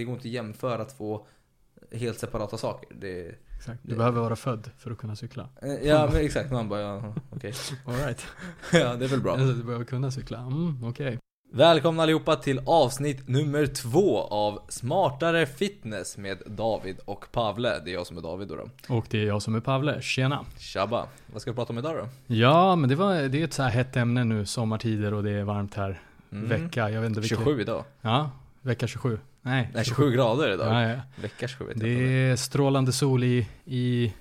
[0.00, 1.26] det går inte att jämföra två
[1.92, 2.88] helt separata saker.
[3.00, 3.78] Det, Exakt.
[3.82, 5.48] Du Det- behöver vara född för att kunna cykla.
[5.62, 7.52] eh, ja men exakt, man bara ja, okej.
[7.86, 8.26] Alright.
[8.72, 9.32] ja det är väl bra.
[9.32, 10.38] Alltså, du behöver kunna cykla.
[10.38, 11.18] Mm, okej.
[11.52, 17.78] Välkomna allihopa till avsnitt nummer två av Smartare Fitness med David och Pavle.
[17.84, 18.56] Det är jag som är David då.
[18.56, 18.94] då.
[18.96, 20.02] Och det är jag som är Pavle.
[20.02, 20.44] Tjena.
[20.58, 21.06] Tjabba!
[21.32, 22.34] Vad ska vi prata om idag då?
[22.34, 25.30] Ja, men det, var, det är ett så här hett ämne nu, sommartider och det
[25.30, 26.02] är varmt här.
[26.32, 26.48] Mm.
[26.48, 27.38] Vecka, jag vet inte vilken.
[27.38, 27.84] 27 idag.
[28.00, 28.30] Ja,
[28.62, 29.18] vecka 27.
[29.42, 30.74] Nej, Nej 27 grader idag.
[30.74, 31.00] Ja, ja.
[31.16, 34.14] Vecka 27 vet Det är strålande sol i, i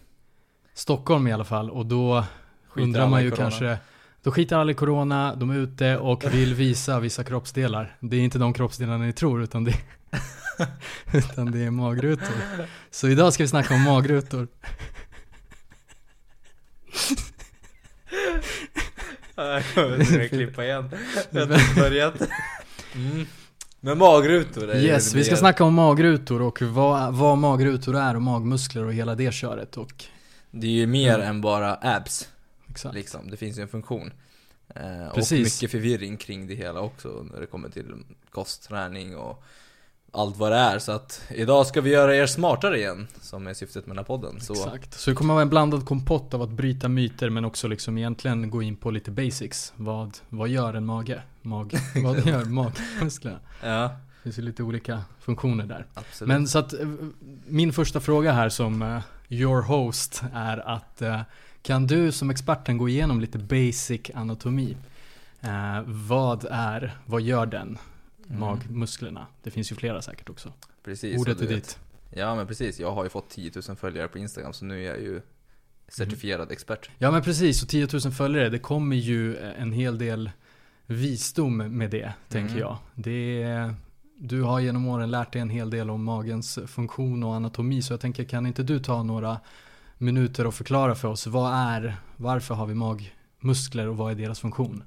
[0.73, 2.26] Stockholm i alla fall och då
[2.68, 3.78] Skiter undrar man ju kanske
[4.23, 7.98] Då skiter alla i corona, de är ute och vill visa vissa kroppsdelar.
[8.00, 9.73] Det är inte de kroppsdelarna ni tror utan det,
[11.14, 12.36] utan det är magrutor.
[12.92, 14.48] Så idag ska vi snacka om magrutor.
[19.36, 20.90] Jag kommer klippa igen.
[21.30, 22.22] Jag har börjat.
[22.95, 23.26] Mm.
[23.80, 27.96] Men magrutor är ju Yes, det vi ska snacka om magrutor och vad, vad magrutor
[27.98, 30.03] är och magmuskler och hela det köret och
[30.52, 31.28] Det är ju mer Mm.
[31.28, 32.30] än bara abs.
[32.70, 32.95] exakt.
[32.95, 33.31] Liksom.
[33.31, 34.12] Det finns ju en funktion.
[34.76, 37.86] Eh, och mycket förvirring kring det hela också när det kommer till
[38.30, 39.44] kostträning och
[40.12, 40.80] allt vad det är.
[40.80, 44.06] Så att idag ska vi göra er smartare igen, som är syftet med den här
[44.06, 44.40] podden.
[44.42, 44.94] Så Exakt.
[44.94, 48.50] Så det kommer vara en blandad kompott av att bryta myter men också liksom egentligen
[48.50, 49.74] gå in på lite basics.
[49.76, 51.22] Vad, vad gör en mage?
[51.42, 53.40] Mag, vad gör magmusklerna?
[53.64, 55.86] ja, Det finns ju lite olika funktioner där.
[55.94, 56.28] absolut.
[56.28, 56.88] Men så att eh,
[57.48, 59.00] min första fråga här som eh,
[59.30, 61.22] your host är att eh,
[61.62, 64.78] kan du som experten gå igenom lite basic anatomi?
[65.42, 67.78] Eh, vad är, vad gör den?
[68.30, 68.39] Mm.
[68.39, 69.27] Magmusklerna.
[69.44, 70.53] Det finns ju flera säkert också.
[70.83, 71.80] precis, Ordet är ditt.
[72.16, 74.88] Ja men precis, jag har ju fått 10 000 följare på Instagram så nu är
[74.88, 75.22] jag ju
[75.88, 76.89] certifierad expert.
[76.97, 80.31] Ja men precis, och 10 000 följare, det kommer ju en hel del
[80.85, 82.59] visdom med det, tänker Mm.
[82.61, 82.77] jag.
[82.95, 83.75] Det är,
[84.17, 87.94] du har genom åren lärt dig en hel del om magens funktion och anatomi, så
[87.94, 89.39] jag tänker, kan inte du ta några
[89.97, 94.39] minuter och förklara för oss, vad är, varför har vi magmuskler och vad är deras
[94.39, 94.84] funktion?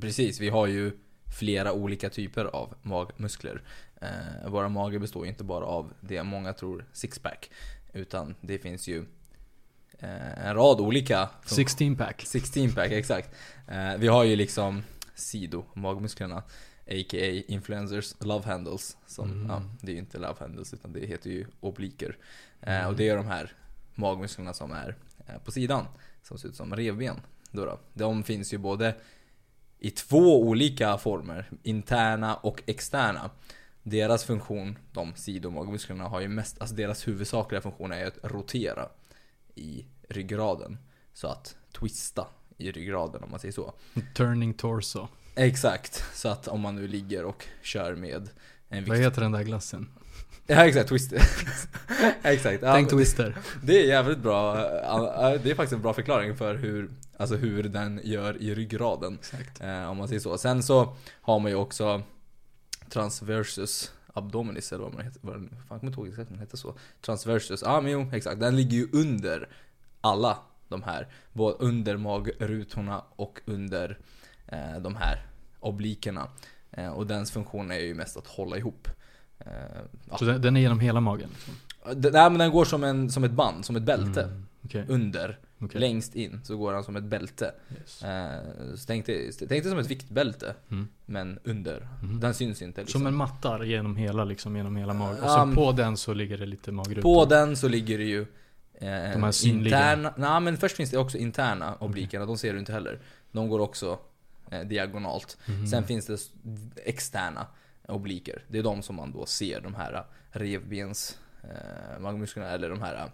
[0.00, 0.92] Precis, vi har ju
[1.38, 3.62] flera olika typer av magmuskler.
[4.00, 7.50] Eh, våra mage består ju inte bara av det många tror sixpack.
[7.92, 9.04] Utan det finns ju
[9.98, 12.22] eh, en rad olika 16 pack.
[12.26, 13.30] 16 pack, exakt.
[13.68, 14.82] Eh, vi har ju liksom
[15.14, 16.42] sido, magmusklerna.
[16.90, 17.42] A.k.a.
[17.48, 18.96] influencers love handles.
[19.06, 19.46] Som, Mm.
[19.50, 22.16] ja, det är ju inte love handles utan det heter ju obliker.
[22.60, 22.88] Eh, Mm.
[22.88, 23.52] och det är de här
[23.94, 24.96] magmusklerna som är
[25.26, 25.84] eh, på sidan.
[26.22, 27.16] Som ser ut som revben.
[27.50, 27.78] Då då.
[27.94, 28.94] De finns ju både
[29.78, 31.50] i två olika former.
[31.62, 33.30] Interna och externa.
[33.82, 38.88] Deras funktion, de sidomagmusklerna, har ju mest, alltså deras huvudsakliga funktion är att rotera
[39.54, 40.78] i ryggraden.
[41.12, 42.26] Så att twista
[42.58, 43.74] i ryggraden om man säger så.
[44.14, 45.08] Turning torso.
[45.34, 48.30] Exakt, så att om man nu ligger och kör med
[48.68, 48.88] en vikt.
[48.88, 49.88] Vad heter den där glassen?
[50.50, 51.16] Ja exakt, twister.
[52.22, 52.62] exakt.
[52.62, 53.36] Ja, Tänk twister.
[53.62, 54.54] det är jävligt bra,
[55.42, 59.18] det är faktiskt en bra förklaring för hur, alltså hur den gör i ryggraden.
[59.60, 60.38] Eh, om man säger så.
[60.38, 62.02] Sen så har man ju också
[62.88, 65.20] transversus abdominis eller vad man heter.
[65.22, 66.74] Vad fan jag kommer inte ihåg exakt vad den heter så.
[67.00, 68.40] Transversus, ja ah, men jo exakt.
[68.40, 69.48] Den ligger ju under
[70.00, 71.08] alla de här.
[71.32, 73.98] Både under magrutorna och under
[74.46, 75.26] eh, de här
[75.60, 76.28] oblikerna.
[76.70, 78.88] Eh, och dens funktion är ju mest att hålla ihop.
[79.38, 79.52] Eh,
[80.10, 80.18] ja.
[80.18, 81.28] Så den, den är genom hela magen?
[81.32, 81.54] Liksom.
[82.02, 84.22] Den, nej men den går som, en, som ett band, som ett bälte.
[84.22, 84.84] Mm, Okej.
[84.88, 85.80] Under, okej.
[85.80, 87.54] längst in, så går den som ett bälte.
[87.80, 88.02] Yes.
[88.02, 88.38] Eh,
[88.76, 90.88] så tänk dig, tänk dig som ett viktbälte, Mm.
[91.06, 91.88] men under.
[92.02, 92.20] Mhm.
[92.20, 93.00] Den syns inte liksom.
[93.00, 95.22] Som en matta genom hela, liksom, genom hela magen.
[95.24, 97.02] Och men- på den så ligger det lite magrutor.
[97.02, 98.20] På den så ligger det ju
[98.80, 99.76] eh, De här synliga.
[99.78, 102.98] interna, nej men först finns det också interna oblikerna, de ser du inte heller.
[103.32, 103.98] De går också
[104.50, 105.38] eh, diagonalt.
[105.48, 105.66] Mhm.
[105.66, 106.18] Sen finns det
[106.84, 107.46] externa
[107.88, 108.42] obliker.
[108.48, 113.10] Det är de som man då ser, de här revbens eh, magmusklerna eller de här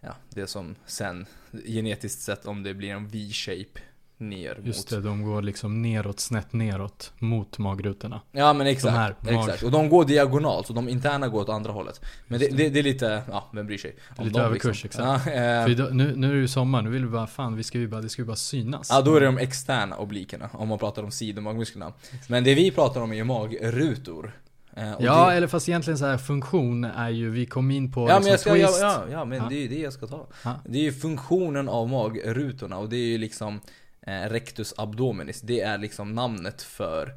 [0.00, 1.26] Ja, det som sen
[1.66, 3.80] genetiskt sett om det blir en V-shape
[4.18, 8.20] ner Just mot det, de går liksom neråt, snett neråt mot magrutorna.
[8.32, 9.62] Ja men exakt, här exakt.
[9.62, 12.00] Och de går diagonalt, så de interna går åt andra hållet.
[12.26, 12.68] Men det, det.
[12.68, 13.96] det, är lite, ja vem bryr sig?
[14.16, 15.26] Är lite dem, överkurs, exakt.
[15.26, 17.56] Ja, eh, För idag, nu, nu är det ju sommar, nu vill vi bara, fan
[17.56, 18.88] vi ska ju bara, det ska ju bara synas.
[18.90, 21.92] ja, då är det de externa oblikerna, om man pratar om sidomagmusklerna.
[22.28, 24.32] Men det vi pratar om är ju magrutor.
[24.78, 28.08] Eh, Ja, det, eller fast egentligen så här funktion är ju, vi kom in på
[28.08, 29.06] ja men liksom jag ska, ja, twist.
[29.10, 29.48] ja, ja men Ja.
[29.48, 30.26] det är ju det jag ska ta.
[30.44, 30.54] Ja.
[30.64, 33.60] Det är ju funktionen av magrutorna och det är ju liksom
[34.00, 35.40] eh, rectus abdominis.
[35.40, 37.14] Det är liksom namnet för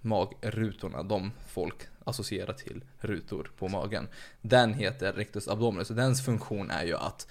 [0.00, 4.08] magrutorna, de folk associerar till rutor på magen.
[4.40, 7.26] Den heter rectus abdominis och dens funktion är ju att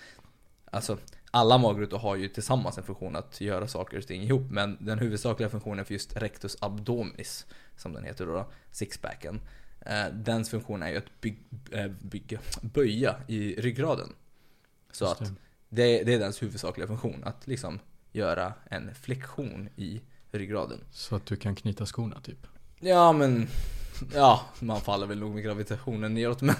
[0.71, 0.97] Alltså
[1.33, 4.99] alla magrutor har ju tillsammans en funktion att göra saker och ting ihop men den
[4.99, 7.45] huvudsakliga funktionen för just rectus abdominis
[7.77, 9.41] som den heter då, sixpacken
[9.85, 11.37] Eh, dens funktion är ju att byg,
[11.71, 14.13] eh, bygga, böja i ryggraden.
[14.91, 15.33] Så att det.
[15.69, 17.23] det, det är dens huvudsakliga funktion.
[17.23, 17.79] Att liksom
[18.11, 20.01] göra en flexion i
[20.31, 20.79] ryggraden.
[20.91, 22.47] Så att du kan knyta skorna typ.
[22.79, 23.47] Ja men
[24.13, 26.55] Ja, man faller väl nog med gravitationen neråt men,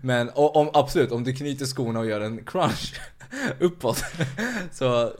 [0.00, 3.00] men om, absolut, om du knyter skorna och gör en crunch
[3.60, 4.04] uppåt
[4.72, 5.12] så,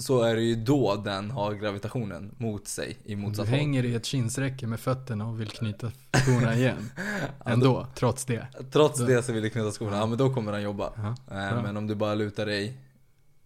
[0.00, 3.58] så är det ju då den har gravitationen mot sig i du motsatt håll.
[3.58, 5.92] hänger i ett kinsräcke med fötterna och vill knyta
[6.24, 6.90] skorna igen.
[7.44, 8.46] Ändå, trots det.
[8.72, 10.92] Trots Då- det så vill du knyta skorna, ja men då kommer den jobba.
[10.96, 11.62] Ja, Eh.
[11.62, 12.78] Men om du bara lutar dig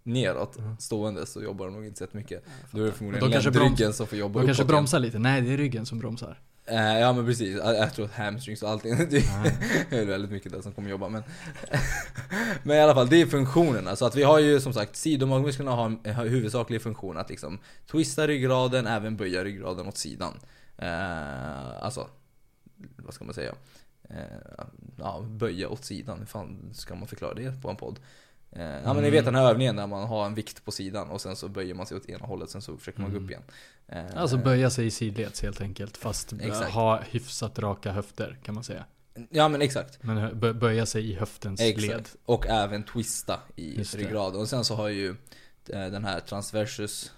[0.03, 0.77] neråt, Ja.
[0.79, 2.45] stående, så jobbar den nog inte så jättemycket.
[2.71, 4.69] Då är det de förmodligen kanske ländryggen som får jobba kanske uppåt igen.
[4.69, 5.19] bromsar lite.
[5.19, 6.39] Nej, det är ryggen som bromsar.
[6.71, 9.97] Eh, ja men precis, jag, tror att hamstrings och allting, det Ja.
[9.99, 11.23] är väldigt mycket där som kommer jobba men
[12.63, 13.97] Men i alla fall, det är funktionerna.
[13.97, 17.59] Så att vi har ju som sagt, sidomagmusklerna har en huvudsaklig funktion att liksom
[17.91, 20.35] twista ryggraden, även böja ryggraden åt sidan.
[20.79, 22.09] Eh, alltså,
[22.97, 23.55] vad ska man säga?
[24.11, 24.17] Eh,
[24.97, 27.99] ja, böja åt sidan, hur fan ska man förklara det på en podd?
[28.53, 31.11] Eh, ja men ni vet den här övningen när man har en vikt på sidan
[31.11, 33.23] och sen så böjer man sig åt ena hållet, sen så försöker man gå upp
[33.31, 33.31] Mm.
[33.31, 33.43] igen.
[33.89, 35.97] Eh, Alltså böja sig i sidleds helt enkelt.
[35.97, 36.71] Fast Exakt.
[36.71, 38.85] ha hyfsat raka höfter kan man säga.
[39.31, 40.03] Ja men exakt.
[40.03, 41.69] Men böja sig i höftens led.
[41.79, 42.17] Exakt.
[42.25, 44.41] Och även twista i ryggraden.
[44.41, 45.09] Och sen så har ju
[45.69, 47.13] eh, den här transversus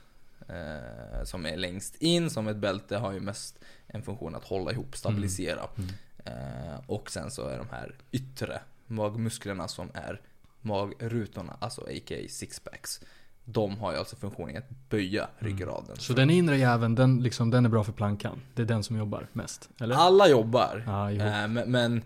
[0.48, 4.72] eh, som är längst in som ett bälte har ju mest en funktion att hålla
[4.72, 5.68] ihop, stabilisera.
[5.78, 5.90] Mm.
[6.24, 10.20] Eh, och sen så är de här yttre magmusklerna som är
[10.62, 12.28] magrutorna, alltså a.k.a.
[12.28, 13.00] sixpacks.
[13.44, 15.84] De har ju alltså funktionen att böja ryggraden.
[15.86, 15.96] Mm.
[15.96, 18.40] Så den inre jäveln, den, liksom, den är bra för plankan.
[18.54, 19.68] Det är den som jobbar mest.
[19.80, 19.94] Eller?
[19.96, 20.82] Alla jobbar.
[20.86, 21.20] Ja, jo.
[21.22, 22.02] Eh, men, men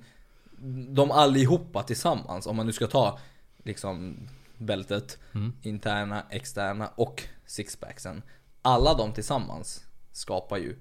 [0.95, 3.19] de allihopa tillsammans, om man nu ska ta
[3.65, 4.17] liksom
[4.59, 5.53] bältet, Mm.
[5.63, 8.23] interna, externa och sixpacksen.
[8.63, 10.77] Alla de tillsammans skapar ju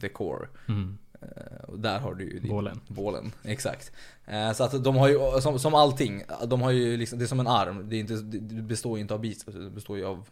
[0.00, 0.48] the core.
[0.68, 0.98] Mm.
[1.22, 2.80] Eh, Och där har du ju din- Bålen.
[2.88, 3.92] Bålen, exakt.
[4.26, 7.26] Eh, Så att de har ju, som, som allting, de har ju liksom, det är
[7.26, 7.88] som en arm.
[7.88, 10.28] Det, är inte, det består ju inte av biceps, det består ju av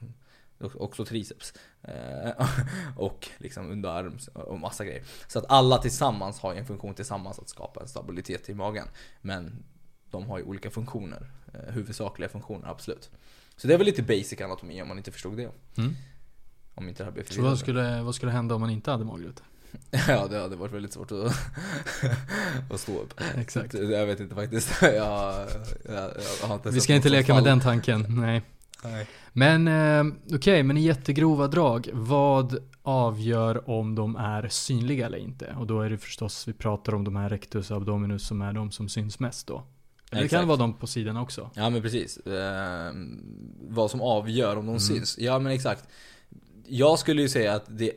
[0.74, 1.52] också triceps.
[1.82, 2.46] Eh,
[2.96, 5.02] Och liksom underarm och massa grejer.
[5.28, 8.88] Så att alla tillsammans har ju en funktion tillsammans att skapa en stabilitet i magen.
[9.20, 9.64] Men
[10.10, 11.30] de har ju olika funktioner.
[11.68, 13.10] Huvudsakliga funktioner, absolut.
[13.56, 15.50] Så det är väl lite basic anatomi om man inte förstod det.
[15.78, 15.94] Mm.
[16.74, 19.04] Om inte det här blev Så vad skulle, vad skulle hända om man inte hade
[19.04, 19.46] magrutor?
[20.08, 21.32] Ja, det hade varit väldigt svårt att,
[22.72, 23.14] att stå upp.
[23.36, 23.74] Exakt.
[23.74, 24.70] Jag vet inte faktiskt.
[24.82, 26.10] Jag, jag,
[26.42, 27.48] jag, har inte Vi ska inte leka med fall.
[27.48, 28.42] den tanken, nej.
[28.84, 29.06] Nej.
[29.32, 35.54] Men eh, okej, men i jättegrova drag, vad avgör om de är synliga eller inte?
[35.58, 38.70] Och då är det förstås, vi pratar om de här rectus abdominus som är de
[38.70, 39.62] som syns mest då.
[40.10, 41.50] Eller det kan vara de på sidan också.
[41.54, 42.16] Ja men precis.
[42.18, 42.92] Eh,
[43.68, 44.80] vad som avgör om de Mm.
[44.80, 45.18] syns.
[45.18, 45.84] Ja men exakt.
[46.68, 47.92] Jag skulle ju säga att det,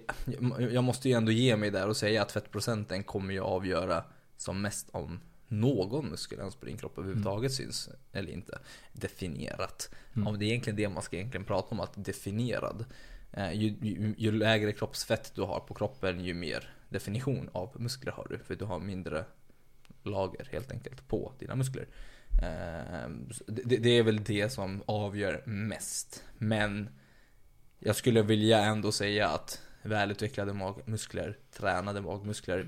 [0.72, 4.04] jag måste ju ändå ge mig där och säga att fettprocenten kommer ju avgöra
[4.38, 8.60] som mest om någon muskel ens på din kropp överhuvudtaget syns eller inte.
[8.94, 9.90] Definierat.
[10.16, 10.28] Mm.
[10.28, 12.86] Om det är egentligen det man ska egentligen prata om, att definierad.
[13.32, 18.12] Eh, ju, ju, ju lägre kroppsfett du har på kroppen, ju mer definition av muskler
[18.12, 18.40] har du.
[18.40, 19.26] För du har mindre
[20.04, 21.88] lager helt enkelt på dina muskler.
[22.42, 23.10] Eh,
[23.48, 26.24] det, det är väl det som avgör mest.
[26.38, 26.90] Men
[27.80, 32.68] jag skulle vilja ändå säga att välutvecklade magmuskler, tränade magmuskler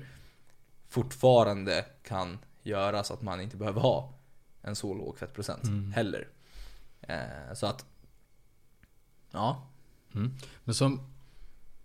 [0.88, 4.14] fortfarande kan göra så att man inte behöver ha
[4.62, 5.92] en så låg fettprocent Mm.
[5.92, 6.28] heller.
[7.00, 7.86] Eh, så att,
[9.30, 9.66] ja.
[10.14, 10.32] Mm.
[10.64, 11.00] Men som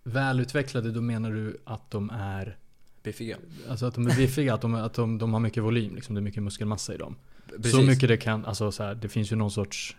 [0.02, 2.58] välutvecklade, då menar du att de är
[3.02, 3.36] Biffiga.
[3.68, 6.18] Alltså att de är biffiga, att de, att de, de har mycket volym, liksom, det
[6.18, 7.16] är mycket muskelmassa i dem.
[7.56, 7.72] Precis.
[7.72, 9.96] Så mycket det kan, alltså så här, det finns ju någon sorts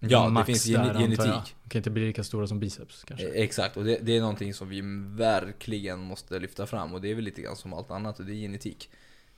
[0.00, 0.96] Ja, det finns där, gen- jag.
[0.96, 1.56] genetik.
[1.62, 3.28] De kan inte bli lika stora som biceps kanske.
[3.28, 4.82] Eh, Exakt, och det, det är någonting som vi
[5.16, 8.32] verkligen måste lyfta fram och det är väl lite grann som allt annat och det
[8.32, 8.90] är genetik.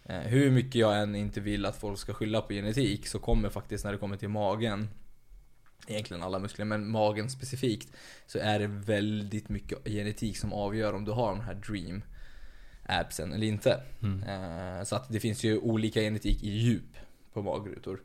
[0.05, 3.49] Eh, hur mycket jag än inte vill att folk ska skylla på genetik så kommer
[3.49, 4.89] faktiskt när det kommer till magen
[5.87, 7.93] Egentligen alla muskler, men magen specifikt
[8.27, 12.03] Så är det väldigt mycket genetik som avgör om du har den här dream
[12.87, 13.81] absen eller inte.
[14.03, 14.23] Mm.
[14.23, 16.97] Eh, så att det finns ju olika genetik i djup
[17.33, 18.01] på magrutor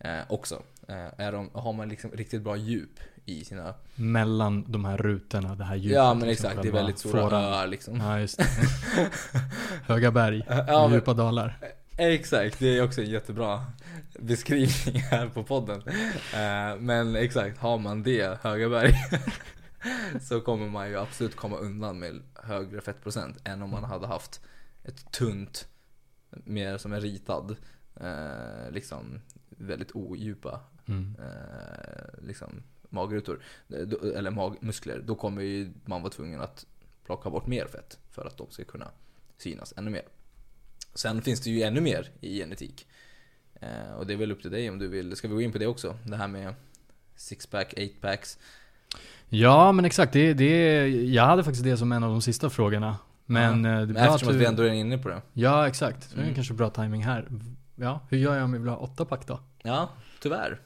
[0.00, 0.62] eh, också.
[0.88, 5.54] Eh, är de, har man liksom riktigt bra djup i sina Mellan de här rutorna,
[5.54, 5.96] det här djupet.
[5.96, 7.44] Ja men liksom, exakt, det är väldigt stora fåran.
[7.44, 7.96] öar liksom.
[8.00, 8.46] Ja just det.
[9.86, 11.58] Höga berg, Ja, men- djupa dalar.
[11.96, 13.64] Exakt, det är också en jättebra
[14.18, 15.82] beskrivning här på podden.
[16.34, 18.94] Eh, Men exakt, har man det, höga berg,
[20.22, 24.40] så kommer man ju absolut komma undan med högre fettprocent än om man hade haft
[24.84, 25.68] ett tunt,
[26.30, 27.56] mer som en ritad,
[28.00, 29.20] eh, liksom
[29.58, 31.16] väldigt odjupa Mm.
[31.18, 35.02] eh, liksom magrutor, Eh, eller magmuskler.
[35.06, 36.66] Då kommer ju man vara tvungen att
[37.06, 38.88] plocka bort mer fett för att de ska kunna
[39.38, 40.02] synas ännu mer.
[40.94, 42.86] Sen finns det ju ännu mer i genetik.
[43.60, 45.16] Eh, och det är väl upp till dig om du vill.
[45.16, 45.96] Ska vi gå in på det också?
[46.06, 46.54] Det här med
[47.16, 48.38] sixpack, eightpacks.
[49.28, 50.12] Ja, men exakt.
[50.12, 52.96] Det, det, jag hade faktiskt det som en av de sista frågorna.
[53.26, 53.70] Men ja.
[53.70, 55.22] eh, det är Men eftersom att vi ändå är inne på det.
[55.32, 56.02] Ja, exakt.
[56.10, 56.34] Så det är Mm.
[56.34, 57.28] kanske bra timing här.
[57.76, 59.40] Ja, hur gör jag om jag vill ha åtta pack då?
[59.62, 59.88] Ja,
[60.20, 60.60] tyvärr.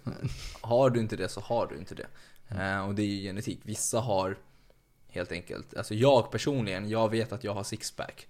[0.61, 2.06] Har du inte det så har du inte det.
[2.49, 3.61] Eh, och det är ju genetik.
[3.62, 4.37] Vissa har
[5.08, 8.28] helt enkelt, alltså jag personligen, jag vet att jag har sixpack.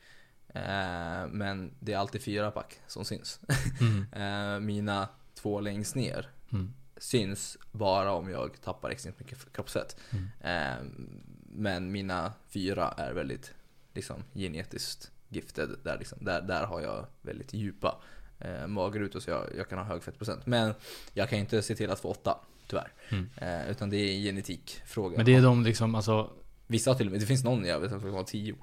[0.48, 3.40] Eh, men det är alltid fyra pack som syns.
[3.80, 4.06] Mm.
[4.12, 6.72] Eh, mina två längst ner Mm.
[6.96, 9.96] syns bara om jag tappar extremt mycket kroppsfett.
[10.10, 11.12] Mm.
[11.46, 13.54] Men mina fyra är väldigt
[13.92, 15.70] liksom, genetiskt gifted.
[15.84, 18.02] Där, liksom, där, där har jag väldigt djupa
[18.44, 20.46] eh, magrutor så jag, jag kan ha hög fettprocent.
[20.46, 20.74] Men
[21.12, 22.92] jag kan inte se till att få åtta, tyvärr.
[23.08, 23.30] Mm.
[23.36, 25.16] Eh, utan det är en genetikfråga.
[25.16, 26.30] Men det är de liksom, alltså,
[26.66, 28.54] Vissa har till och med, det finns någon jag vet som har tio.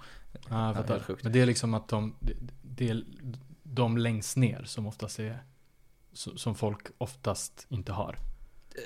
[0.50, 1.15] ja, jag fattar.
[1.24, 2.15] Men det är liksom att de,
[2.62, 3.03] det, är
[3.63, 5.43] de längst ner som oftast är,
[6.13, 8.17] so- som folk oftast inte har.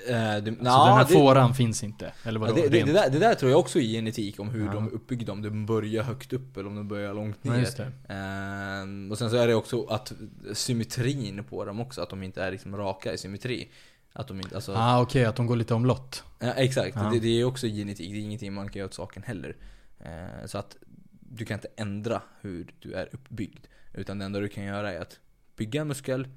[0.08, 2.54] Eh, du, Så nja, den här det- fåran finns inte, eller vadå?
[2.54, 4.72] det, det, det, där, det där tror jag också är genetik om hur Ja.
[4.72, 5.32] de är uppbyggda.
[5.32, 7.92] Om de börjar högt upp eller om de börjar långt ner.
[8.08, 10.12] Ehm, och sen så är det också att
[10.52, 13.70] symmetrin på dem också, att de inte är liksom raka i symmetri.
[14.12, 16.24] Att de inte, alltså, Ah, okej, att de går lite omlott.
[16.38, 17.12] ja, exakt, Ja.
[17.20, 19.56] det, är också genetik, det är ingenting man kan göra åt saken heller.
[20.04, 20.76] Ehm, så att
[21.20, 23.66] du kan inte ändra hur du är uppbyggd.
[23.94, 25.18] Utan det enda du kan göra är att
[25.56, 26.28] bygga en muskel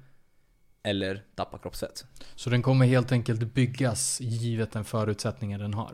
[0.88, 2.04] eller tappa kroppsfett.
[2.36, 5.88] Så den kommer helt enkelt byggas givet den förutsättningen den har.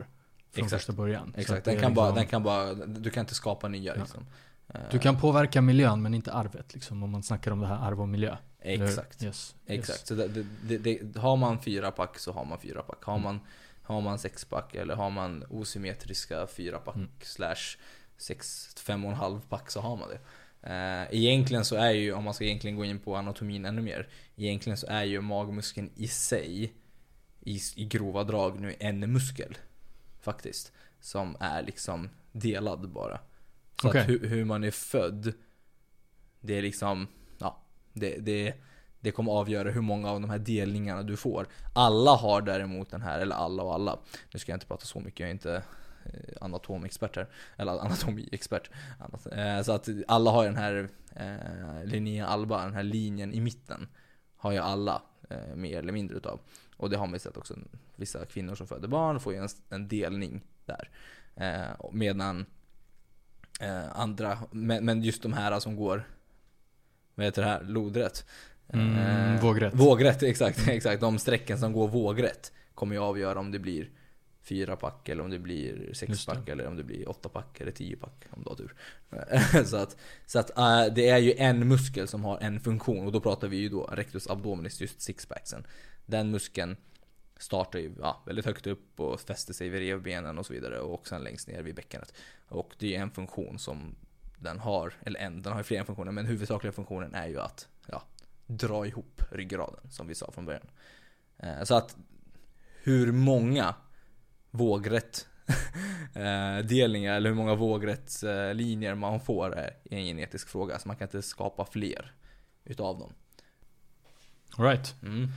[0.51, 0.69] Från Exakt.
[0.81, 1.33] första början.
[1.37, 4.01] Exakt, den kan, bara, liksom- den kan bara, du kan inte skapa nya Ja.
[4.01, 4.25] liksom.
[4.73, 7.87] Ehm, Du kan påverka miljön men inte arvet liksom, om man snackar om det här
[7.87, 8.37] arv och miljö.
[8.61, 9.23] Exakt.
[9.23, 9.55] Yes.
[9.65, 10.07] Exakt, Yes.
[10.07, 13.03] så det, det, det, har man fyra pack så har man fyra pack.
[13.03, 13.23] Har Mm.
[13.23, 13.39] man,
[13.83, 17.09] har man sex pack eller har man osymmetriska fyra pack Mm.
[17.21, 17.77] slash
[18.17, 20.19] sex, fem och en halv pack så har man det.
[20.65, 24.07] Eh, egentligen så är ju, om man ska egentligen gå in på anatomin ännu mer,
[24.35, 26.73] egentligen så är ju magmuskeln i sig,
[27.41, 29.57] i, i grova drag nu, en muskel.
[30.21, 30.71] Faktiskt.
[30.99, 33.19] Som är liksom delad bara.
[33.81, 34.01] Så Okej.
[34.01, 35.33] att hur, hur man är född,
[36.41, 37.07] det är liksom,
[37.37, 38.53] ja, det, det,
[38.99, 41.47] det kommer avgöra hur många av de här delningarna du får.
[41.73, 43.99] Alla har däremot den här, eller alla och alla.
[44.33, 45.63] Nu ska jag inte prata så mycket, jag är inte
[46.41, 47.27] anatomexpert här.
[47.57, 48.69] Eller anatomiexpert.
[49.31, 53.39] Eh, Så att alla har ju den här eh, linjen alba, den här linjen i
[53.39, 53.87] mitten.
[54.37, 56.39] Har ju alla eh, mer eller mindre utav.
[56.77, 57.55] Och det har man ju sett också.
[57.95, 60.89] Vissa kvinnor som föder barn får ju en, en delning där.
[61.35, 62.45] Eh, Medan
[63.61, 66.07] eh, andra, men, just de här som går,
[67.15, 68.25] vad heter det här, lodrätt.
[68.67, 69.73] Mm, Eh, vågrätt.
[69.73, 71.01] Vågrätt, exakt, exakt.
[71.01, 73.89] De strecken som går vågrätt kommer ju avgöra om det blir
[74.45, 77.71] fyra pack eller om det blir sex pack eller om det blir åtta pack eller
[77.71, 78.73] tio pack om du har tur.
[79.65, 83.11] så att, så att eh, det är ju en muskel som har en funktion och
[83.11, 85.67] då pratar vi ju då rectus abdominis, just sixpacksen.
[86.05, 86.77] Den muskeln
[87.37, 91.07] startar ju ja, väldigt högt upp och fäster sig vid revbenen och så vidare och
[91.07, 92.13] sen längst ner vid bäckenet.
[92.47, 93.95] Och det är en funktion som
[94.37, 97.67] den har, eller en, den har ju flera funktioner men huvudsakliga funktionen är ju att
[97.87, 98.03] ja,
[98.47, 100.67] dra ihop ryggraden som vi sa från början.
[101.37, 101.97] Eh, Så att
[102.83, 103.75] hur många
[104.57, 105.27] vågrätt
[106.13, 110.79] eh, delningar eller hur många vågrättslinjer man får är en genetisk fråga.
[110.79, 112.11] Så man kan inte skapa fler
[112.63, 113.13] utav dem.
[114.57, 114.95] All right.
[115.03, 115.29] Mm.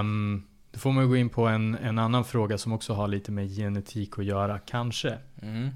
[0.00, 3.32] Um, då får man gå in på en, en annan fråga som också har lite
[3.32, 5.18] med genetik att göra, kanske.
[5.42, 5.70] Mm.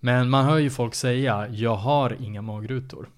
[0.00, 3.08] Men man hör ju folk säga, jag har inga magrutor.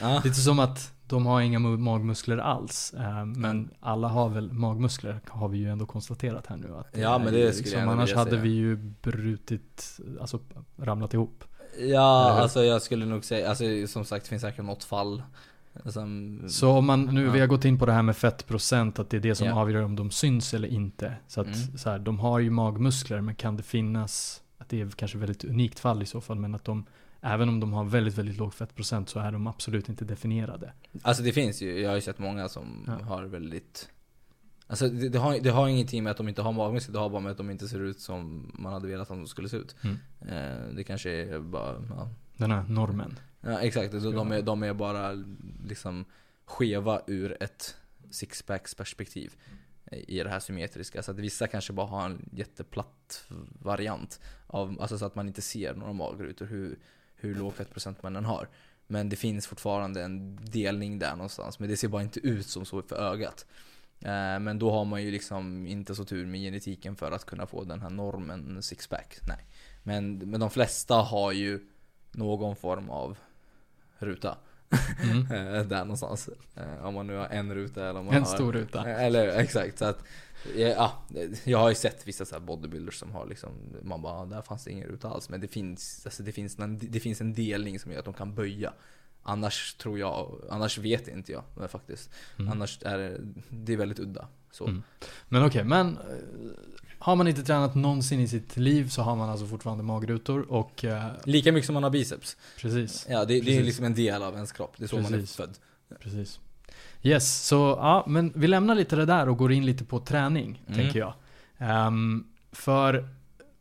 [0.00, 0.20] Ja.
[0.24, 2.94] Lite som att de har inga mu- magmuskler alls.
[2.98, 6.76] Eh, men alla har väl magmuskler, har vi ju ändå konstaterat här nu.
[6.76, 10.40] Att Ja, men det skulle jag ändå Annars hade vi ju brutit, alltså
[10.76, 11.44] ramlat ihop.
[11.80, 15.22] Ja, alltså jag skulle nog säga, alltså som sagt det finns säkert något fall
[15.86, 16.40] som...
[16.48, 17.30] Så om man, nu Ja.
[17.32, 19.54] vi har gått in på det här med fettprocent, att det är det som Ja.
[19.54, 21.14] avgör om de syns eller inte.
[21.28, 21.78] Så att Mm.
[21.78, 25.44] så här, de har ju magmuskler, men kan det finnas, att det är kanske väldigt
[25.44, 26.84] unikt fall i så fall, men att de,
[27.22, 30.72] även om de har väldigt, väldigt låg fettprocent så är de absolut inte definierade.
[31.02, 32.92] Alltså det finns ju, jag har ju sett många som Ja.
[33.06, 33.88] har väldigt
[34.66, 37.08] Alltså det, det, har, det har ingenting med att de inte har magmuskler, det har
[37.08, 39.56] bara med att de inte ser ut som man hade velat att de skulle se
[39.56, 39.76] ut.
[39.84, 39.96] Mm.
[40.20, 43.18] Eh, det kanske är bara, ja, Den här normen.
[43.40, 43.92] ja exakt.
[43.92, 44.34] De, de, Ja.
[44.38, 45.12] är, de är bara
[45.66, 46.04] liksom
[46.44, 47.76] skeva ur ett
[48.10, 49.32] sixpacks perspektiv
[49.92, 51.02] i det här symmetriska.
[51.02, 53.24] Så att vissa kanske bara har en jätteplatt
[53.60, 54.20] variant.
[54.46, 56.78] Av, alltså så att man inte ser några magrutor hur,
[57.22, 58.48] hur låg fettprocent man än har.
[58.86, 61.58] Men det finns fortfarande en delning där någonstans.
[61.58, 63.46] Men det ser bara inte ut som så för ögat.
[64.00, 67.46] Eh, men då har man ju liksom inte så tur med genetiken för att kunna
[67.46, 69.18] få den här normen sixpack.
[69.28, 69.46] Nej.
[69.82, 71.60] Men, men de flesta har ju
[72.12, 73.18] någon form av
[73.98, 74.38] ruta.
[75.02, 75.26] Mm.
[75.56, 76.28] Eh, Där någonstans.
[76.54, 78.34] Eh, Om man nu har en ruta eller om man En har...
[78.34, 78.90] stor ruta.
[78.90, 79.78] Eh, Eller exakt.
[79.78, 80.04] Så att,
[80.56, 80.92] ja,
[81.44, 83.50] jag har ju sett vissa så bodybuilders som har liksom,
[83.82, 85.28] man bara, "Ah, där fanns det ingen ruta alls.
[85.28, 88.14] Men det finns, alltså det finns, en, det finns en delning som gör att de
[88.14, 88.72] kan böja.
[89.22, 92.10] Annars tror jag, annars vet inte jag faktiskt.
[92.38, 92.52] Mm.
[92.52, 94.28] Annars är det, det är väldigt udda.
[94.50, 94.66] Så.
[94.66, 94.82] Mm.
[95.28, 96.02] Men okej, men eh,
[97.04, 100.84] har man inte tränat någonsin i sitt liv så har man alltså fortfarande magrutor och
[100.84, 102.36] eh, Lika mycket som man har biceps.
[102.60, 103.06] precis.
[103.10, 103.64] Ja, det, det är Precis.
[103.66, 104.74] liksom en del av ens kropp.
[104.76, 105.38] Det är så man Precis.
[105.38, 105.58] är född.
[106.00, 106.40] Precis.
[107.02, 110.62] Yes, så ja, men vi lämnar lite det där och går in lite på träning,
[110.66, 110.78] Mm.
[110.80, 111.14] tänker jag.
[111.58, 113.08] Ehm, för,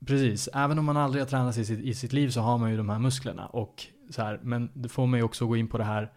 [0.06, 2.72] precis, även om man aldrig har tränat i sitt, i sitt liv så har man
[2.72, 3.46] ju de här musklerna.
[3.46, 6.12] Och så här, men det får mig också gå in på det här,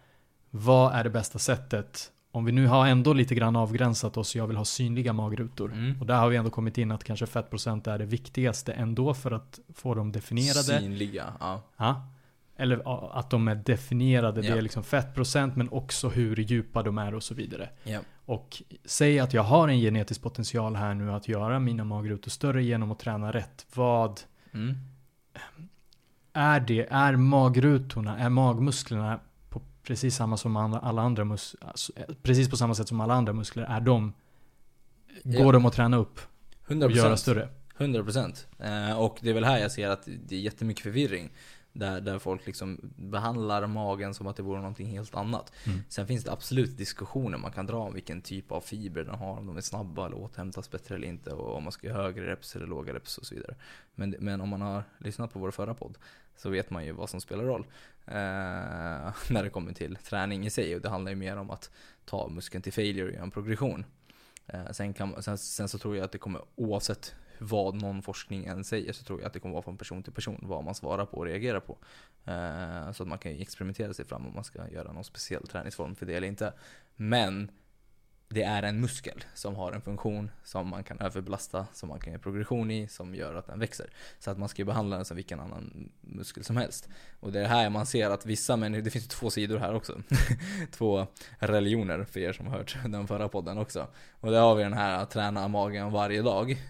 [0.51, 2.11] vad är det bästa sättet?
[2.35, 5.73] Om vi nu har ändå lite grann avgränsat oss, jag vill ha synliga magrutor.
[5.73, 6.01] Mm.
[6.01, 9.31] Och där har vi ändå kommit in att kanske fettprocent är det viktigaste ändå för
[9.31, 10.81] att få dem definierade.
[10.81, 11.63] Synliga, ja.
[11.77, 12.09] Ja.
[12.57, 12.83] Eller
[13.19, 14.41] att de är definierade.
[14.43, 14.57] Det Ja.
[14.57, 17.69] är liksom fettprocent men också hur djupa de är och så vidare.
[17.85, 18.01] ja.
[18.27, 22.65] Och säg att jag har en genetisk potential här nu att göra mina magrutor större
[22.65, 23.67] genom att träna rätt.
[23.75, 24.21] Vad
[24.53, 24.75] Mm.
[26.33, 26.87] är det?
[26.91, 29.21] Är magrutorna, är magmusklerna
[29.85, 33.63] precis samma som alla andra mus alltså, precis på samma sätt som alla andra muskler?
[33.65, 34.13] Är de,
[35.25, 35.53] går Ja.
[35.53, 36.21] de att träna upp
[36.67, 36.85] 100%.
[36.85, 37.49] och göra större?
[37.79, 41.31] 100% eh, Och det är väl här jag ser att det är jättemycket förvirring.
[41.73, 45.53] Där, där folk liksom behandlar magen som att det vore någonting helt annat.
[45.67, 45.79] Mm.
[45.89, 49.39] Sen finns det absolut diskussioner man kan dra om vilken typ av fiber den har.
[49.39, 51.31] Om de är snabba eller återhämtas bättre eller inte.
[51.31, 53.55] Och om man ska göra högre reps eller låga reps och så vidare.
[53.95, 55.99] Men, men om man har lyssnat på vår förra podd
[56.37, 57.67] så vet man ju vad som spelar roll.
[58.07, 58.15] Eh,
[59.31, 60.75] när det kommer till träning i sig.
[60.75, 61.71] Och det handlar ju mer om att
[62.05, 63.85] ta muskeln till failure och göra en progression.
[64.47, 68.45] Eh, sen, kan, sen, sen så tror jag att det kommer, oavsett vad någon forskning
[68.45, 70.75] än säger, så tror jag att det kommer vara från person till person vad man
[70.75, 71.79] svarar på och reagerar på.
[72.25, 75.47] Eh, så att man kan ju experimentera sig fram om man ska göra någon speciell
[75.47, 76.53] träningsform för det eller inte.
[76.97, 77.51] Men
[78.29, 82.13] det är en muskel som har en funktion som man kan överbelasta, som man kan
[82.13, 83.91] göra progression i, som gör att den växer.
[84.19, 86.89] Så att man ska ju behandla den som vilken annan muskel som helst.
[87.21, 89.75] Och det är här man ser att vissa människor, det finns ju två sidor här
[89.75, 90.03] också.
[90.71, 91.07] två
[91.39, 93.87] religioner för er som har hört den förra podden också.
[94.21, 96.63] Och där har vi den här att träna magen varje dag.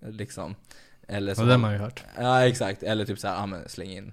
[0.00, 0.54] Liksom.
[1.08, 2.04] Eller Och som det har man ju hört.
[2.16, 4.12] Ja exakt, eller typ såhär, ja men släng in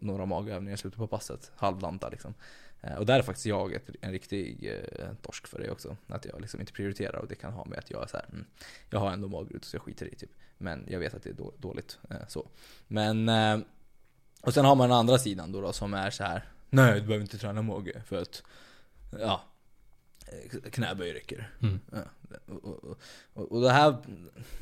[0.00, 2.34] några magövningar i slutet på passet, halvlanta liksom.
[2.82, 5.96] Eh, Och där är faktiskt jag ett, en riktig eh, torsk för det också.
[6.06, 8.26] Att jag liksom inte prioriterar och det kan ha med att jag är så här,
[8.32, 8.44] mm,
[8.90, 10.30] jag har ändå magrutor så jag skiter i typ.
[10.58, 12.48] Men jag vet att det är då, dåligt eh, så.
[12.88, 13.58] Men, eh,
[14.40, 16.44] och sen har man den andra sidan då, då som är så här.
[16.70, 18.42] nej du behöver inte träna mage för att,
[19.18, 19.42] ja,
[20.26, 21.50] eh, knäböj räcker.
[21.62, 21.80] Mm.
[21.92, 21.98] Ja,
[22.46, 22.98] och, och,
[23.32, 23.96] och, och det här,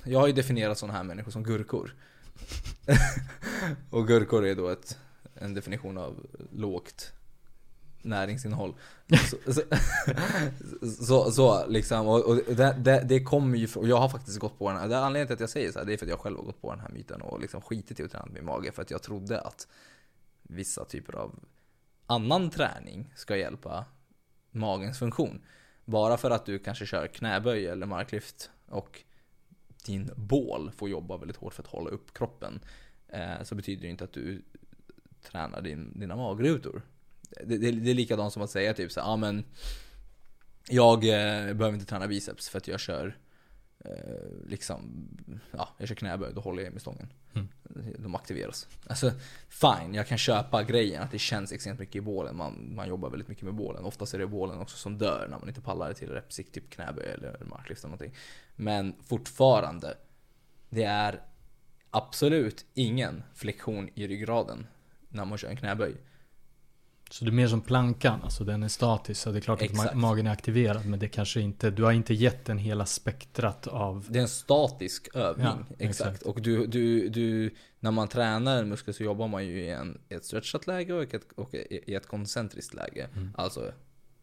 [0.05, 1.95] jag har ju definierat sådana här människor som gurkor.
[3.91, 4.99] och gurkor är då ett,
[5.35, 7.13] en definition av lågt
[8.03, 8.75] näringsinnehåll.
[9.31, 9.63] Så, så,
[11.05, 14.39] så, så liksom, och, och det, det, det kommer ju från, och jag har faktiskt
[14.39, 15.97] gått på den här, det är anledningen till att jag säger så här, det är
[15.97, 18.11] för att jag själv har gått på den här myten och liksom skitit i att
[18.11, 19.69] träna min mage för att jag trodde att
[20.43, 21.39] vissa typer av
[22.07, 23.85] annan träning ska hjälpa
[24.51, 25.41] magens funktion.
[25.85, 29.03] Bara för att du kanske kör knäböj eller marklyft och
[29.87, 32.61] din bål får jobba väldigt hårt för att hålla upp kroppen.
[33.09, 34.43] Eh, så betyder det inte att du
[35.23, 36.83] tränar din, dina magrutor.
[37.31, 39.45] Det, det, det är likadant som att säga typ så ja men
[40.69, 43.19] Jag eh, behöver inte träna biceps för att jag kör
[43.85, 45.09] eh, liksom,
[45.51, 47.13] ja, jag kör knäböj, då håller jag med stången.
[47.35, 47.49] Mm.
[47.99, 48.69] De aktiveras.
[48.87, 49.13] Alltså,
[49.49, 52.37] fine, jag kan köpa grejen att det känns extremt mycket i bålen.
[52.37, 53.85] Man, man jobbar väldigt mycket med bålen.
[53.85, 57.07] Oftast är det bålen också som dör när man inte pallar till repsikt, typ knäböj
[57.07, 58.15] eller marklyft eller någonting.
[58.57, 59.97] Men fortfarande,
[60.71, 61.23] det är
[61.91, 64.67] absolut ingen flexion i ryggraden
[65.09, 65.97] när man kör en knäböj.
[67.11, 69.21] Så det är mer som plankan, alltså den är statisk.
[69.21, 69.93] Så det är klart att Exakt.
[69.93, 70.87] ma- magen är aktiverad.
[70.87, 74.07] Men det kanske inte, du har inte gett den hela spektrat av...
[74.09, 75.47] Det är en statisk övning.
[75.47, 75.83] Ja, exakt.
[76.11, 76.23] exakt.
[76.23, 79.99] Och du, du, du, när man tränar en muskel så jobbar man ju i, en,
[80.09, 83.09] ett stretchat läge och ett, och i ett koncentriskt läge.
[83.17, 83.31] Mm.
[83.37, 83.73] Alltså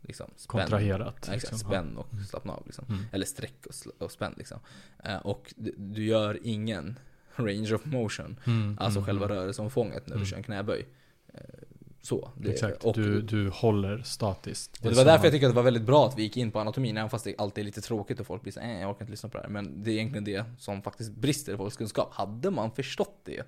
[0.01, 0.59] liksom spänn.
[0.61, 1.17] Kontraherat.
[1.17, 1.59] Exakt, liksom.
[1.59, 2.85] spänn och slappna av liksom.
[2.89, 2.99] Mm.
[3.11, 4.59] Eller sträck och, och spänn liksom.
[5.03, 6.99] Eh, och du, gör ingen
[7.35, 8.39] range of motion.
[8.45, 9.37] Mm, Alltså mm, själva mm.
[9.37, 10.25] rörelseomfånget när du Mm.
[10.25, 10.85] kör en knäböj.
[12.05, 12.31] Eh, så.
[12.37, 14.77] Det, Exakt, och, du, du håller statiskt.
[14.83, 16.51] och det var därför jag tycker att det var väldigt bra att vi gick in
[16.51, 18.89] på anatomin, även fast det alltid är lite tråkigt och folk blir såhär, äh, jag
[18.89, 19.49] orkar inte lyssna på det här.
[19.49, 22.13] Men det är egentligen det som faktiskt brister i folks kunskap.
[22.13, 23.41] Hade man förstått det,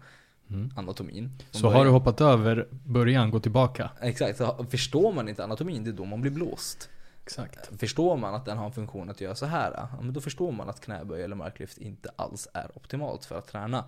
[0.49, 0.69] Mm.
[0.75, 1.29] anatomin.
[1.51, 3.89] Så har början- du hoppat över början, gå tillbaka.
[4.01, 6.89] Exakt, så förstår man inte anatomin, det är då man blir blåst.
[7.23, 7.79] Exakt.
[7.79, 10.51] Förstår man att den har en funktion att göra så här, ja, men då förstår
[10.51, 13.85] man att knäböj eller marklyft inte alls är optimalt för att träna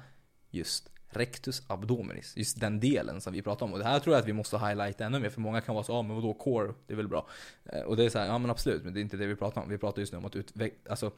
[0.52, 2.38] just rectus abdominis.
[2.38, 3.74] Just den delen som vi pratar om.
[3.74, 5.30] Och det här tror jag att vi måste highlighta ännu mer.
[5.30, 6.74] För många kan vara så, ja ah, men vadå core?
[6.88, 7.28] Det är väl bra.
[7.66, 8.84] Eh, och det är så här, ja men absolut.
[8.84, 9.70] Men det är inte det vi pratar om.
[9.70, 11.12] Vi pratar just nu om att utveckla, alltså,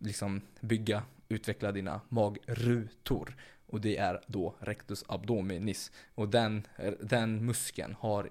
[0.00, 3.36] liksom bygga, utveckla dina magrutor.
[3.66, 5.92] Och det är då rectus abdominis.
[6.14, 8.30] Och den, eh, den muskeln har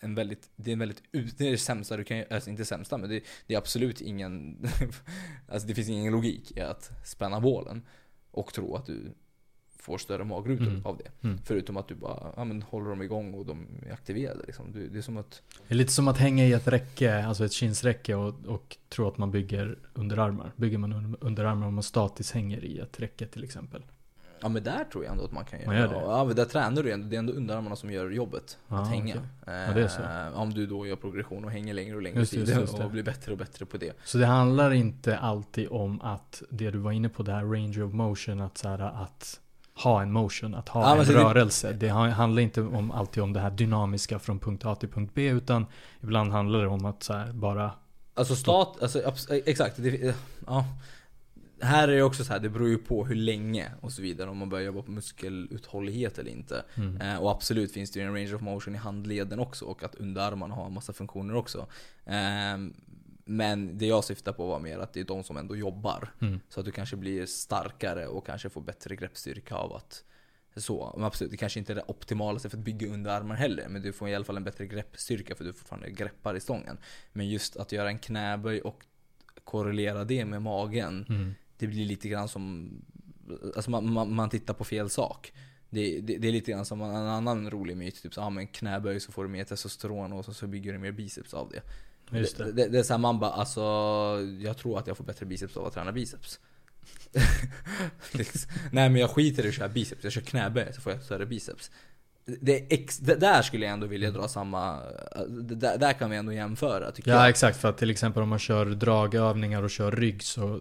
[0.00, 2.98] en väldigt, det är en väldigt, det är det sämsta du kan alltså inte sämsta
[2.98, 4.66] men det, det är absolut ingen,
[5.48, 7.82] alltså det finns ingen logik i att spänna bålen
[8.30, 9.14] och tro att du
[9.82, 10.86] får större magrutor mm.
[10.86, 11.26] av det.
[11.28, 11.38] Mm.
[11.44, 14.40] Förutom att du bara ja, men håller dem igång och de är aktiverade.
[14.46, 14.88] Liksom.
[14.92, 15.42] Det, är som att...
[15.68, 19.08] Det är lite som att hänga i ett räcke, alltså ett kinsräcke och, och tro
[19.08, 20.52] att man bygger underarmar.
[20.56, 23.82] Bygger man underarmar om man statiskt hänger i ett räcke till exempel.
[24.42, 25.94] Ja men där tror jag ändå att man kan göra man gör det.
[25.94, 28.58] Ja där tränar du ändå, det är ändå underarmarna som gör jobbet.
[28.68, 29.14] Ah, att hänga.
[29.14, 29.66] Okay.
[29.66, 30.02] Ja, det är så.
[30.02, 33.32] Eh, om du då gör progression och hänger längre och längre tid och blir bättre
[33.32, 33.92] och bättre på det.
[34.04, 37.82] Så det handlar inte alltid om att det du var inne på, det här range
[37.82, 39.40] of motion, att, så här, att
[39.74, 41.72] ha en motion, att ha ja, en rörelse.
[41.72, 45.12] Det, det handlar inte om, alltid om det här dynamiska från punkt A till punkt
[45.14, 45.66] B, utan
[46.00, 47.70] ibland handlar det om att så bara...
[48.14, 49.02] Alltså stat, alltså
[49.34, 49.76] exakt.
[49.76, 50.14] Det,
[50.46, 50.64] ja
[51.62, 54.30] här är det också så här, det beror ju på hur länge och så vidare.
[54.30, 56.64] Om man börjar jobba på muskeluthållighet eller inte.
[56.74, 57.00] Mm.
[57.00, 59.94] Eh, och absolut finns det ju en range of motion i handleden också och att
[59.94, 61.66] underarmarna har en massa funktioner också.
[62.04, 62.58] Eh,
[63.36, 66.14] men det jag syftar på var mer att det är de som ändå jobbar.
[66.20, 66.40] Mm.
[66.48, 70.04] Så att du kanske blir starkare och kanske får bättre greppstyrka av att
[70.56, 73.68] så, men absolut, det kanske inte är det optimalaste för att bygga underarmar heller.
[73.68, 76.78] Men du får i alla fall en bättre greppstyrka för du fortfarande greppar i stången.
[77.12, 78.86] Men just att göra en knäböj och
[79.44, 81.06] korrelera det med magen.
[81.08, 82.70] Mm det blir lite grann som,
[83.56, 85.32] alltså man, man, man tittar på fel sak.
[85.70, 88.46] Det, det, det, är lite grann som en annan rolig myt, typ så, ah, men
[88.46, 91.62] knäböj så får du mer testosteron och så, så bygger du mer biceps av det.
[92.12, 92.52] Just det.
[92.52, 93.60] Det, det är såhär man bara, alltså
[94.40, 96.40] jag tror att jag får bättre biceps av att träna biceps.
[98.72, 101.26] Nej men jag skiter i att köra biceps, jag kör knäböj så får jag större
[101.26, 101.70] biceps
[102.24, 104.78] det ex, det där skulle jag ändå vilja dra samma,
[105.28, 107.28] där, där kan vi ändå jämföra tycker ja, jag.
[107.28, 110.60] exakt, för att till exempel om man kör dragövningar och kör rygg så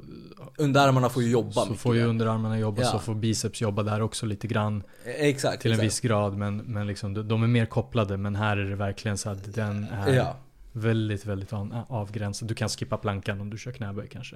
[0.57, 2.87] Underarmarna får ju jobba Så får ju underarmarna jobba, ja.
[2.87, 5.85] så får biceps jobba där också lite grann Exakt Till en exakt.
[5.85, 9.29] viss grad, men, men liksom de är mer kopplade Men här är det verkligen så
[9.29, 10.37] att den är ja.
[10.73, 11.53] Väldigt, väldigt
[11.87, 12.47] avgränsad.
[12.47, 14.35] Du kan skippa plankan om du kör knäböj kanske.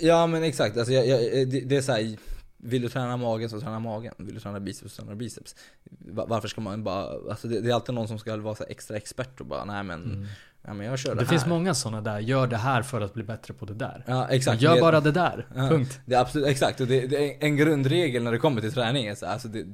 [0.00, 2.16] Ja men exakt, alltså jag, jag, det, det är så här,
[2.56, 4.14] vill du träna magen så träna magen.
[4.18, 5.56] Vill du träna biceps så träna biceps.
[6.00, 9.40] Varför ska man bara, alltså det, det är alltid någon som ska vara extra expert
[9.40, 10.26] och bara nej men mm.
[10.62, 11.30] Ja, men jag kör det, det här.
[11.30, 14.04] finns många sådana där, gör det här för att bli bättre på det där.
[14.06, 14.62] Ja, exakt.
[14.62, 16.00] Gör bara det där, ja, punkt.
[16.06, 16.80] Det är absolut, exakt.
[16.80, 19.48] Och det, det, är en grundregel när det kommer till träning är så här, alltså
[19.48, 19.66] det,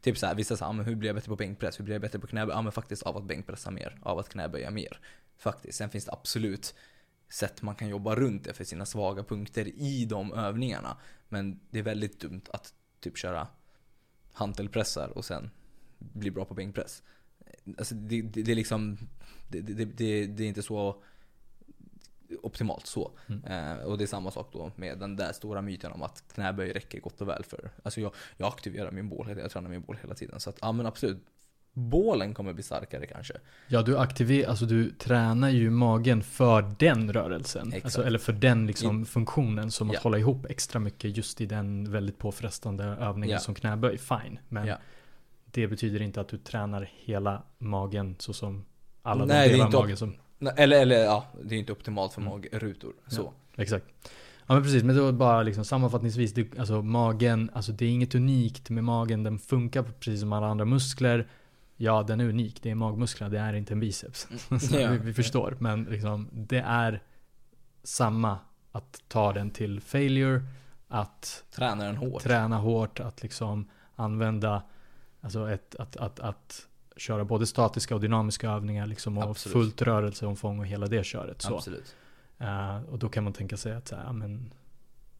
[0.00, 1.78] Typ såhär, vissa säger men hur blir jag bättre på bänkpress?
[1.78, 2.54] Hur blir jag bättre på knäböj?
[2.54, 5.00] Ja men faktiskt av att bänkpressa mer, av att knäböja mer.
[5.38, 5.78] Faktiskt.
[5.78, 6.74] Sen finns det absolut
[7.28, 10.96] sätt man kan jobba runt det för sina svaga punkter i de övningarna.
[11.28, 13.48] Men det är väldigt dumt att typ köra
[14.32, 15.50] hantelpressar och sen
[15.98, 17.02] bli bra på bänkpress.
[17.78, 18.98] Alltså det, det, det är liksom,
[19.60, 21.02] det, det, det, är inte så
[22.42, 23.10] optimalt så.
[23.26, 23.44] Mm.
[23.44, 26.72] Eh, och det är samma sak då med den där stora myten om att knäböj
[26.72, 27.70] räcker gott och väl för.
[27.82, 30.40] Alltså jag, jag aktiverar min bål, jag tränar min bål hela tiden.
[30.40, 31.24] Så att ja men absolut,
[31.74, 33.34] bålen kommer bli starkare kanske.
[33.68, 37.74] Ja, du aktiverar, alltså du tränar ju magen för den rörelsen.
[37.84, 41.46] Alltså, eller för den liksom I, funktionen, som att hålla ihop extra mycket just i
[41.46, 43.38] den väldigt påfrestande övningen ja.
[43.38, 43.98] som knäböj.
[43.98, 44.38] Fine.
[44.48, 44.78] Men ja.
[45.44, 48.64] det betyder inte att du tränar hela magen så som
[49.04, 50.14] alla Nej, de delar av magen som...
[50.56, 52.32] Eller, eller ja, det är inte optimalt för mm.
[52.32, 52.92] magrutor.
[53.06, 53.32] Så.
[53.56, 53.86] exakt.
[54.46, 58.14] Ja men precis, men då bara liksom sammanfattningsvis, det, alltså magen, alltså det är inget
[58.14, 61.28] unikt med magen, den funkar precis som alla andra muskler.
[61.76, 62.62] Ja, den är unik.
[62.62, 64.28] Det är magmusklerna, det är inte en biceps.
[64.50, 64.60] Mm.
[64.82, 64.90] ja.
[64.90, 65.56] vi, vi, förstår.
[65.58, 67.02] Men liksom, det är
[67.82, 68.38] samma
[68.72, 70.42] att ta den till failure.
[70.88, 72.22] Att träna den hårt.
[72.22, 74.62] Träna hårt, att liksom använda,
[75.20, 79.52] alltså ett, att, att, att köra både statiska och dynamiska övningar liksom och Absolut.
[79.52, 81.42] fullt rörelseomfång och hela det köret.
[81.42, 81.54] Så.
[81.54, 81.96] Absolut.
[82.40, 84.50] Uh, och då kan man tänka sig att så här, men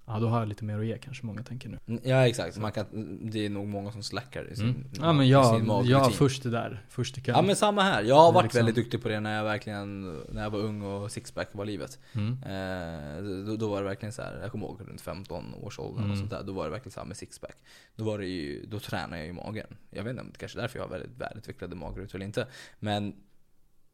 [0.07, 1.79] Ja, då har jag lite mer att ge kanske många tänker nu.
[1.87, 2.87] Mm, ja exakt, man kan,
[3.31, 4.91] det är nog många som slackar i sin, mm.
[4.93, 7.35] Ja men jag, jag först det där, först i kön.
[7.35, 8.59] Ja men samma här, jag har varit liksom...
[8.59, 11.99] väldigt duktig på det när jag verkligen, när jag var ung och sixpack var livet.
[12.13, 12.33] Mm.
[12.33, 15.99] Eh, då, då, var det verkligen så här, jag kommer ihåg runt 15 års ålder
[15.99, 16.11] mm.
[16.11, 17.57] och sånt där, då var det verkligen så här med sixpack.
[17.97, 19.77] Då var det ju, då tränade jag ju magen.
[19.91, 22.47] Jag vet inte, om det kanske är därför jag har väldigt välutvecklade magrutor eller inte.
[22.79, 23.15] Men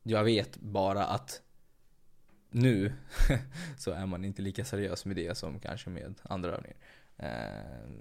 [0.02, 1.42] jag vet bara att
[2.50, 2.92] nu
[3.78, 6.76] så är man inte lika seriös med det som kanske med andra övningar.
[7.22, 7.28] Eh,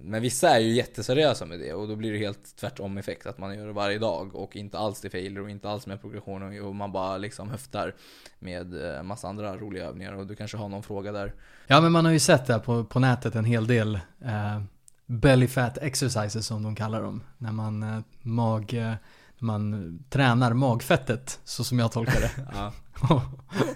[0.01, 3.25] men vissa är ju jätteseriösa med det och då blir det helt tvärtom effekt.
[3.25, 6.01] Att man gör det varje dag och inte alls till failure och inte alls med
[6.01, 7.95] progression och man bara liksom höftar
[8.39, 11.33] med eh, massa andra roliga övningar och du kanske har någon fråga där?
[11.67, 13.95] Ja men man har ju sett det på, på nätet en hel del.
[14.21, 14.61] Eh,
[15.05, 17.23] belly fat exercises som de kallar dem.
[17.37, 18.93] När man, eh, mag, eh,
[19.41, 22.31] man tränar magfettet, så som jag tolkar det.
[22.53, 22.73] Ja.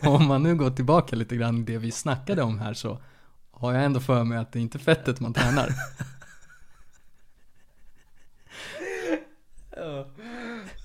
[0.02, 3.02] Och om man nu går tillbaka lite grann det vi snackade om här så
[3.52, 5.70] har jag ändå för mig att det är inte fettet man tränar.
[9.76, 10.08] Ja,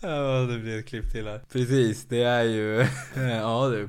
[0.02, 1.40] ja det blir ett klipp till här.
[1.52, 2.86] Precis, det är ju,
[3.16, 3.88] ja du.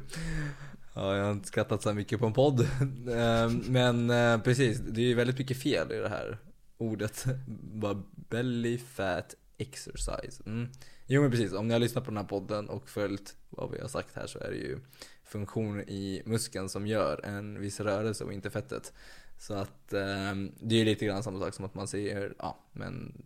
[0.93, 2.60] Ja, jag har inte skrattat så mycket på en podd.
[2.62, 6.38] Eh, Men eh, precis, det är ju väldigt mycket fel i det här
[6.78, 7.25] ordet.
[7.73, 10.43] Bara belly fat exercise.
[10.45, 10.69] Mm.
[11.06, 13.80] Jo men precis, om ni har lyssnat på den här podden och följt vad vi
[13.80, 14.80] har sagt här så är det ju
[15.24, 18.93] funktion i muskeln som gör en viss rörelse och inte fettet.
[19.38, 22.58] Så att eh, det är ju lite grann samma sak som att man säger, ja
[22.72, 23.22] men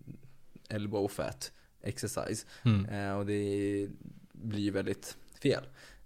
[0.70, 2.46] elbow fat exercise.
[2.66, 2.86] Mm.
[2.86, 3.90] Eh, och det
[4.32, 5.64] blir ju väldigt fel.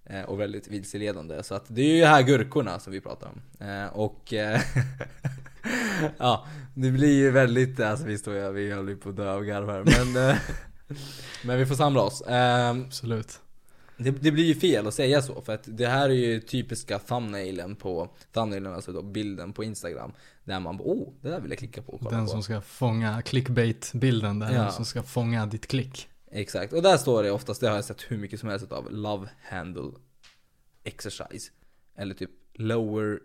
[0.10, 1.44] Eh, och väldigt vilseledande.
[1.44, 3.68] Så att det är ju här gurkorna som vi pratar om.
[3.68, 4.62] Eh, och eh,
[6.18, 9.32] ja, det blir ju väldigt, alltså vi står ju, vi håller ju på att dö
[9.34, 9.84] av garv här.
[10.14, 10.36] Men,
[11.46, 12.22] men vi får samla oss.
[12.22, 13.40] Eh, Absolut.
[13.98, 17.00] det, det blir ju fel att säga så, för att det här är ju typiska
[17.00, 20.12] thumbnailen på, thumbnailen alltså då bilden på Instagram.
[20.44, 22.32] Där man bara, oh, det där vill jag klicka på och kolla Den på.
[22.32, 24.72] som ska fånga clickbait-bilden, den Ja.
[24.72, 26.10] som ska fånga ditt klick.
[26.32, 28.92] Exakt, och där står det oftast, det har jag sett hur mycket som helst av
[28.92, 29.92] Love handle
[30.84, 31.52] exercise.
[31.96, 33.20] Eller typ lower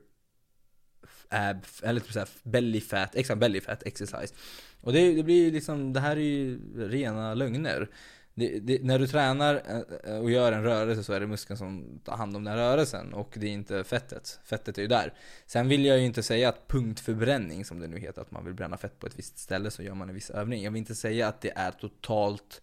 [1.28, 4.34] ab, eller typ såhär belly fat, exakt belly fat exercise.
[4.80, 7.88] Och det, det blir ju liksom, det här är ju rena lögner.
[8.34, 11.58] Det, det, när du tränar eh, eh, och gör en rörelse så är det muskeln
[11.58, 14.40] som tar hand om den rörelsen och det är inte fettet.
[14.44, 15.14] Fettet är ju där.
[15.46, 18.54] Sen vill jag ju inte säga att punktförbränning, som det nu heter, att man vill
[18.54, 20.62] bränna fett på ett visst ställe så gör man en viss övning.
[20.62, 22.62] Jag vill inte säga att det är totalt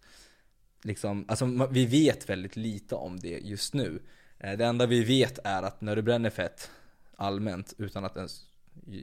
[0.82, 4.02] liksom, alltså vi vet väldigt lite om det just nu.
[4.38, 6.70] Eh, det enda vi vet är att när du bränner fett
[7.16, 8.46] allmänt utan att ens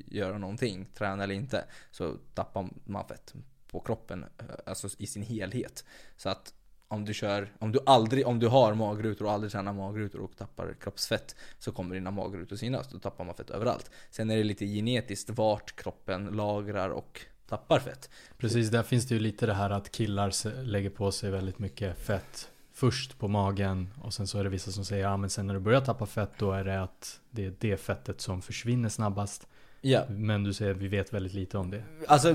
[0.06, 3.34] göra någonting, träna eller inte, så tappar man fett
[3.72, 5.86] på kroppen, eh, alltså i sin helhet.
[6.18, 6.54] Så att
[6.88, 10.38] om du kör, om du aldrig, om du har magrutor och aldrig tränar magrutor och
[10.38, 13.92] tappar kroppsfett så kommer dina magrutor synas, då tappar man fett överallt.
[14.10, 18.10] Sen är det lite genetiskt vart kroppen lagrar och tappar fett.
[18.38, 22.00] Precis, där finns det ju lite det här att killar lägger på sig väldigt mycket
[22.00, 25.48] fett först på magen och sen så är det vissa som säger ja men sen
[25.48, 28.90] när du börjar tappa fett då är det att det är det fettet som försvinner
[28.90, 29.48] snabbast.
[29.82, 31.84] Ja, Men du säger att vi vet väldigt lite om det.
[32.08, 32.34] Alltså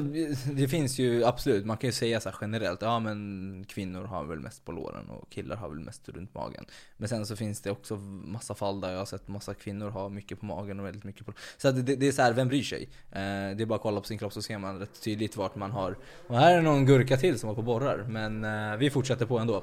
[0.52, 4.24] det finns ju absolut, man kan ju säga så här generellt, ja men kvinnor har
[4.24, 6.64] väl mest på låren och killar har väl mest runt magen.
[6.96, 10.08] Men sen så finns det också massa fall där jag har sett massa kvinnor ha
[10.08, 12.48] mycket på magen och väldigt mycket på Så att det, det är så här, vem
[12.48, 12.82] bryr sig?
[13.10, 13.20] Eh,
[13.56, 15.70] det är bara att kolla på sin kropp så ser man rätt tydligt vart man
[15.70, 15.96] har.
[16.26, 19.38] Och här är någon gurka till som har på borrar, men eh, vi fortsätter på
[19.38, 19.62] ändå.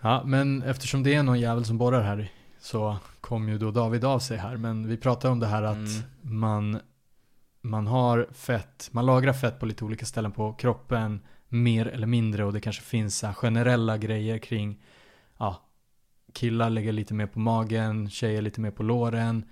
[0.00, 4.04] Ja, men eftersom det är någon jävel som borrar här så kom ju då David
[4.04, 4.56] av sig här.
[4.56, 6.02] Men vi pratar om det här att Mm.
[6.22, 6.80] man,
[7.60, 12.44] man har fett, man lagrar fett på lite olika ställen på kroppen mer eller mindre
[12.44, 14.82] och det kanske finns generella grejer kring
[15.38, 15.62] ja,
[16.32, 19.44] killar lägger lite mer på magen, tjejer lite mer på låren.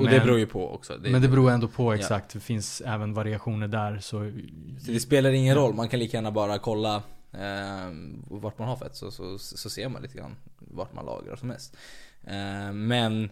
[0.00, 0.96] Och det beror ju på också.
[1.00, 3.98] men det beror ändå på exakt, det finns även variationer där.
[3.98, 4.30] Så,
[4.84, 6.96] Så det spelar ingen roll, man kan lika gärna bara kolla
[7.32, 7.90] eh,
[8.28, 11.48] vart man har fett så, så, så ser man lite grann vart man lagrar som
[11.48, 11.76] mest.
[12.26, 13.30] Eh, men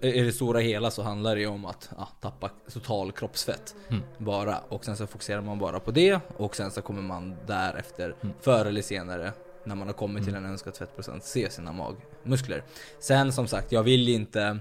[0.00, 4.02] i det stora hela så handlar det ju om att ja, tappa total kroppsfett Mm.
[4.18, 4.58] bara.
[4.58, 8.34] Och sen så fokuserar man bara på det och sen så kommer man därefter, Mm.
[8.40, 9.32] förr eller senare,
[9.64, 12.62] när man har kommit till en önskad fettprocent, se sina magmuskler.
[13.00, 14.58] Sen som sagt, jag vill inte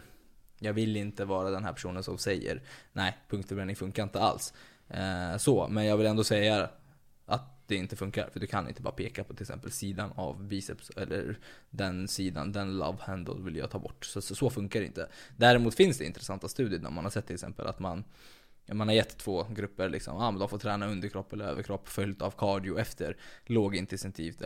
[0.61, 2.61] jag vill inte vara den här personen som säger
[2.93, 4.53] nej, punktförbränning funkar inte alls.
[4.89, 6.69] Eh, så, men jag vill ändå säga
[7.25, 8.29] att det inte funkar.
[8.33, 12.51] För du kan inte bara peka på till exempel sidan av biceps eller den sidan,
[12.51, 14.05] den love handle vill jag ta bort.
[14.05, 15.09] Så, så, så funkar det inte.
[15.37, 18.03] Däremot finns det intressanta studier där man har sett till exempel att man
[18.73, 22.21] man har gett två grupper liksom, ah, men de får träna underkropp eller överkropp följt
[22.21, 24.41] av cardio efter lågintensivt.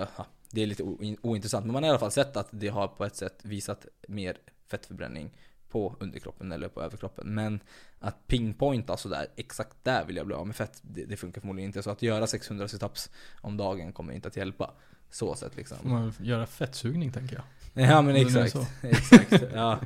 [0.52, 0.84] Det är lite
[1.22, 3.86] ointressant men man har i alla fall sett att det har på ett sätt visat
[4.08, 5.32] mer fettförbränning
[5.74, 7.36] på underkroppen eller på överkroppen.
[7.36, 7.60] Men
[8.00, 11.70] att pinpointa sådär, exakt där vill jag bli av med fett, det, det funkar förmodligen
[11.70, 11.84] inte.
[11.84, 13.10] Så att göra 600 situps
[13.42, 14.72] om dagen kommer inte att hjälpa.
[15.10, 15.78] Så sett liksom.
[15.78, 17.44] får man göra fettsugning tänker jag.
[17.90, 18.56] Ja men nu är exakt.
[18.82, 19.80] exakt ja.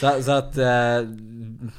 [0.00, 1.02] så, så att eh,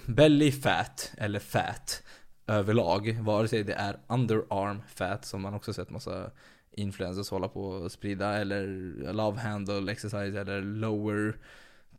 [0.06, 2.04] belly fat, eller fat
[2.48, 6.32] överlag, vare sig det är underarm fat som man också sett massa
[6.72, 8.68] influencers hålla på och sprida eller
[9.14, 11.36] love handle exercise eller lower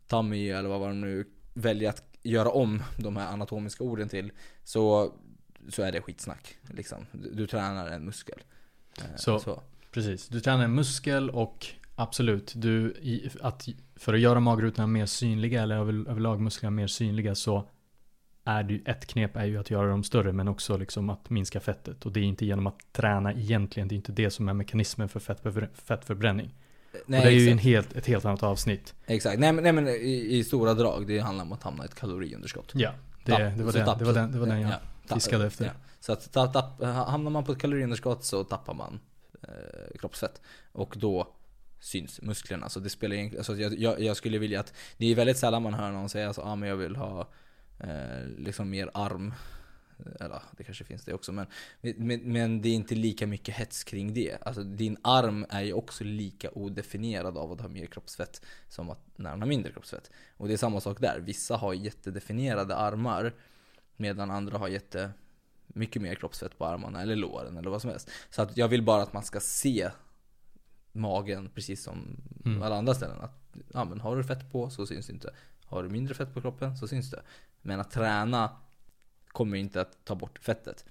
[0.07, 4.31] tummy eller vad man nu väljer att göra om de här anatomiska orden till
[4.63, 5.13] så,
[5.69, 6.57] så är det skitsnack.
[6.61, 7.05] Liksom.
[7.11, 8.39] Du, du tränar en muskel.
[8.97, 9.61] Eh, Så.
[9.91, 12.93] Precis, du tränar en muskel och absolut, du,
[13.41, 17.67] att, för att göra magrutorna mer synliga eller över, överlag musklerna mer synliga så
[18.43, 21.29] är det ju, ett knep är ju att göra dem större men också liksom att
[21.29, 22.05] minska fettet.
[22.05, 25.09] Och det är inte genom att träna egentligen, det är inte det som är mekanismen
[25.09, 26.53] för fettförbrä- fettförbränning.
[27.05, 27.63] Nej, och det är ju en exakt.
[27.63, 28.93] helt, ett helt annat avsnitt.
[29.05, 29.39] Exakt.
[29.39, 31.95] Nej men, nej, men i, i stora drag, det handlar om att hamna i ett
[31.95, 32.71] kaloriunderskott.
[32.73, 32.91] Ja,
[33.25, 35.17] det, Tapp- det, var, den, tapp- det, var, den, det var den jag ja, tapp-
[35.17, 35.65] fiskade efter.
[35.65, 35.71] Ja.
[35.99, 38.99] Så att tapp, tapp, hamnar man på ett kaloriunderskott så tappar man
[39.43, 40.41] eh, kroppsfett.
[40.71, 41.27] Och då
[41.79, 42.69] syns musklerna.
[42.69, 45.63] Så det spelar egentligen, alltså jag, jag, jag skulle vilja att, det är väldigt sällan
[45.63, 47.29] man hör någon säga så, ah, men jag vill ha
[47.79, 49.33] eh, liksom mer arm.
[50.19, 51.47] Eller det kanske finns det också men,
[51.81, 54.37] men, men det är inte lika mycket hets kring det.
[54.41, 58.99] Alltså din arm är ju också lika odefinierad av att ha mer kroppsfett som att
[59.15, 60.11] när den har mindre kroppsfett.
[60.37, 61.19] Och det är samma sak där.
[61.19, 63.33] Vissa har jättedefinierade armar
[63.97, 65.11] medan andra har jätte
[65.67, 68.09] mycket mer kroppsfett på armarna eller låren eller vad som helst.
[68.29, 69.89] Så att jag vill bara att man ska se
[70.91, 72.61] magen precis som Mm.
[72.61, 73.21] alla andra ställen.
[73.21, 75.33] Att, ja, men har du fett på så syns det inte.
[75.65, 77.21] Har du mindre fett på kroppen så syns det.
[77.61, 78.57] Men att träna
[79.35, 80.85] kommer inte att ta bort fettet.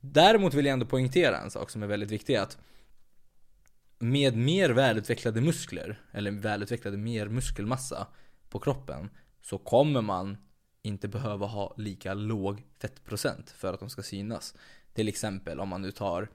[0.00, 2.36] Däremot vill jag ändå poängtera en sak som är väldigt viktig.
[2.36, 2.58] Att
[3.98, 8.06] med mer välutvecklade muskler, eller välutvecklade mer muskelmassa
[8.48, 10.36] på kroppen, så kommer man
[10.82, 14.54] inte behöva ha lika låg fettprocent för att de ska synas.
[14.92, 16.28] Till exempel om man nu tar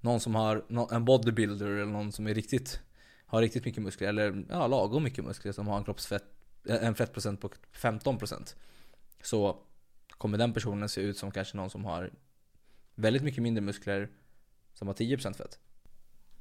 [0.00, 2.80] någon som har en bodybuilder eller någon som är riktigt
[3.26, 6.24] har riktigt mycket muskler, eller ja, lagom mycket muskler som har en kroppsfett,
[6.68, 8.54] en fettprocent på 15%
[9.22, 9.56] Så
[10.22, 12.10] kommer den personen se ut som kanske någon som har
[12.94, 14.08] väldigt mycket mindre muskler
[14.74, 15.58] som har 10% fett.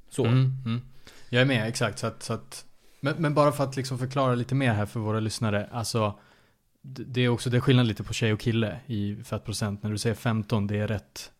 [0.09, 0.25] Så.
[0.25, 0.81] Mm, mm.
[1.29, 1.99] Jag är med, exakt.
[1.99, 2.65] Så att, så att,
[3.01, 5.69] men, men bara för att liksom förklara lite mer här för våra lyssnare.
[5.71, 6.19] Alltså,
[6.81, 9.83] det är också det är skillnad lite på tjej och kille i fettprocent.
[9.83, 11.31] När du säger 15, det är rätt.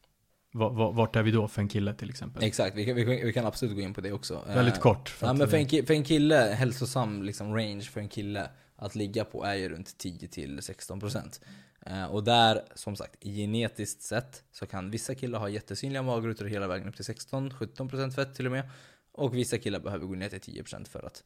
[0.54, 2.43] Va- va- Vart är vi då för en kille till exempel?
[2.43, 4.43] Exakt, vi kan, vi, kan, vi kan absolut gå in på det också.
[4.47, 5.10] Väldigt Eh, kort.
[5.10, 8.49] För Ja, men för en, ki- för en kille, hälsosam liksom range för en kille
[8.75, 11.15] att ligga på är ju runt 10-16%.
[11.17, 11.23] Eh,
[12.10, 16.88] och där, som sagt, genetiskt sett så kan vissa killar ha jättesynliga magrutor hela vägen
[16.89, 18.70] upp till 16-17% fett till och med.
[19.12, 21.24] Och vissa killar behöver gå ner till 10% för att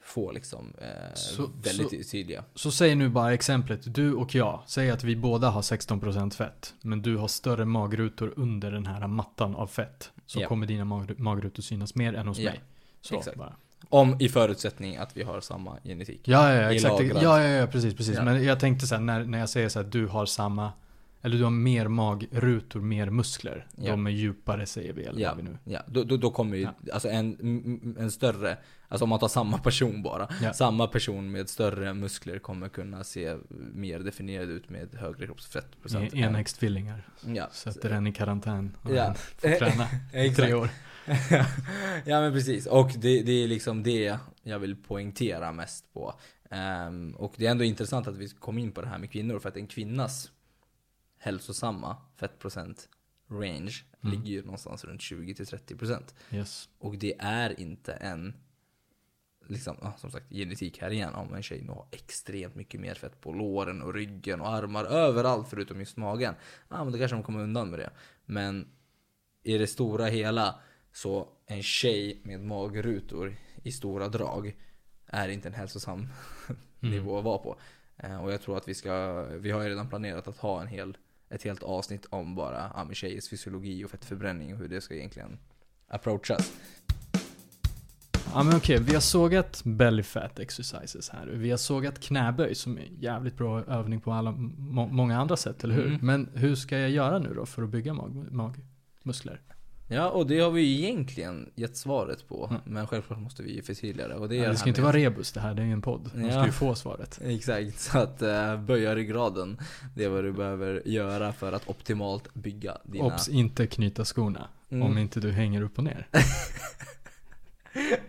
[0.00, 2.44] få liksom eh, Så- väldigt tydliga.
[2.54, 4.62] Så säg nu bara exemplet, du och jag.
[4.66, 6.74] Säg att vi båda har 16% fett.
[6.80, 10.10] Men du har större magrutor under den här mattan av fett.
[10.26, 10.48] Så Ja.
[10.48, 12.60] kommer dina mag- magrutor synas mer än hos Ja, mig.
[13.00, 13.36] Så exakt.
[13.38, 13.56] bara.
[13.88, 16.20] Om i förutsättning att vi har samma genetik.
[16.24, 17.00] Ja, ja, ja exakt.
[17.00, 18.16] Ja, ja, ja, precis, precis.
[18.16, 18.24] Ja.
[18.24, 20.72] Men jag tänkte så här, när, när jag säger så här, du har samma,
[21.22, 23.66] eller du har mer magrutor, mer muskler.
[23.76, 23.90] Ja.
[23.90, 25.28] De är djupare säger vi, eller Ja.
[25.28, 25.58] vad vi nu.
[25.64, 26.72] Ja, då, då, då kommer ju, Ja.
[26.92, 30.28] alltså en, en större, alltså om man tar samma person bara.
[30.42, 30.52] Ja.
[30.52, 33.36] Samma person med större muskler kommer kunna se
[33.72, 36.12] mer definierad ut med högre kroppsfettprocent.
[36.12, 37.08] En- Enäggstvillingar.
[37.26, 37.48] Ja.
[37.52, 38.76] Sätter den i karantän.
[38.82, 39.14] Och Ja.
[39.14, 39.86] får träna
[40.24, 40.68] i tre år.
[42.04, 46.14] ja men precis, och det, det är liksom det jag vill poängtera mest på.
[46.50, 49.38] Ehm, och det är ändå intressant att vi kom in på det här med kvinnor,
[49.38, 50.30] för att en kvinnas
[51.18, 52.88] hälsosamma fettprocent
[53.30, 53.72] range
[54.04, 54.12] Mm.
[54.14, 56.14] ligger ju någonstans runt 20-30%.
[56.30, 56.68] Yes.
[56.78, 58.34] Och det är inte en,
[59.50, 61.14] liksom, som sagt, genetik här igen.
[61.14, 64.84] Om en tjej nu har extremt mycket mer fett på låren och ryggen och armar,
[64.84, 66.34] överallt förutom just magen.
[66.68, 67.90] Ja, men då kanske de kommer undan med det.
[68.24, 68.68] Men
[69.42, 70.60] i det stora hela,
[70.92, 74.56] så en tjej med magrutor i stora drag
[75.06, 76.08] är inte en hälsosam
[76.80, 76.94] Mm.
[76.94, 77.58] nivå att vara på.
[77.96, 80.66] Eh, och jag tror att vi ska, vi har ju redan planerat att ha en
[80.66, 80.96] hel,
[81.28, 85.38] ett helt avsnitt om bara ja, tjejers fysiologi och fettförbränning och hur det ska egentligen
[85.88, 86.52] approachas.
[88.34, 91.26] Ja men okej, vi har sågat belly fat exercises här.
[91.26, 95.64] Vi har sågat knäböj som är jävligt bra övning på alla, må, många andra sätt,
[95.64, 95.86] eller hur?
[95.86, 95.98] Mm.
[96.02, 99.40] Men hur ska jag göra nu då för att bygga mag, magmuskler?
[99.90, 102.46] Ja, och det har vi ju egentligen gett svaret på.
[102.50, 102.60] Mm.
[102.64, 104.14] Men självklart måste vi förtydliga det.
[104.14, 105.82] Och det, ja, det ska inte med- vara rebus det här, det är ju en
[105.82, 106.10] podd.
[106.14, 106.46] Man ska Ja.
[106.46, 107.20] ju få svaret.
[107.24, 109.58] Exakt, så att uh, böja ryggraden.
[109.94, 113.04] Det är vad du behöver göra för att optimalt bygga dina...
[113.04, 114.48] Obs, inte knyta skorna.
[114.70, 114.82] Mm.
[114.86, 116.06] Om inte du hänger upp och ner.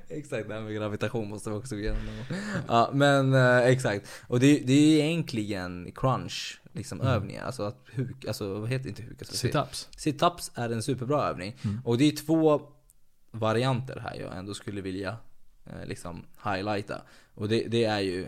[0.10, 2.00] Exakt, det här med gravitation måste vi också gå igenom.
[2.68, 4.08] Ja, men eh, exakt.
[4.28, 7.14] Och det, det är egentligen crunch, liksom Mm.
[7.14, 7.46] övningar.
[7.46, 9.22] Alltså att huk, alltså vad heter inte huk?
[9.22, 9.88] Alltså, Sit-ups.
[9.98, 11.56] Sit-ups är en superbra övning.
[11.64, 11.82] Mm.
[11.86, 12.62] Och det är två
[13.32, 15.18] varianter här jag ändå skulle vilja
[15.66, 17.02] eh, liksom highlighta.
[17.34, 18.28] Och det, det är ju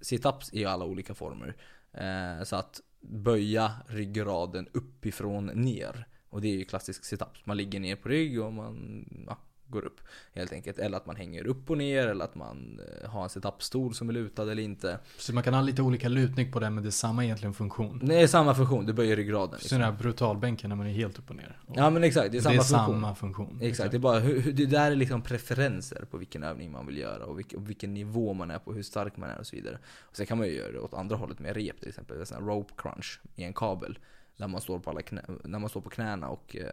[0.00, 1.56] Sit-ups i alla olika former.
[1.92, 6.06] Eh, så att böja ryggraden uppifrån ner.
[6.28, 7.40] Och det är ju klassisk sit-ups.
[7.44, 9.38] Man ligger ner på rygg och man ja,
[9.72, 10.00] går upp.
[10.34, 10.78] Helt enkelt.
[10.78, 14.08] Eller att man hänger upp och ner eller att man eh, har en setup-stol som
[14.08, 14.98] är lutad eller inte.
[15.18, 18.00] Så man kan ha lite olika lutning på den men det är samma egentligen funktion.
[18.04, 19.60] Det är samma funktion, du böjer ryggraden.
[19.60, 21.58] Så den här brutalbänken när man är helt upp och ner.
[21.66, 22.94] Och Ja men exakt, det är samma det är funktion.
[22.94, 23.58] samma funktion.
[23.62, 27.24] Exakt, det är bara det där är liksom preferenser på vilken övning man vill göra
[27.24, 29.78] och, vilk, och vilken nivå man är på, hur stark man är och så vidare.
[30.00, 32.26] Och sen kan man ju göra det åt andra hållet med rep till exempel, en
[32.26, 33.98] sån här rope crunch i en kabel.
[34.36, 36.66] Där man står på, alla knä, när man står på knäna och eh,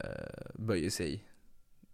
[0.53, 1.23] böjer sig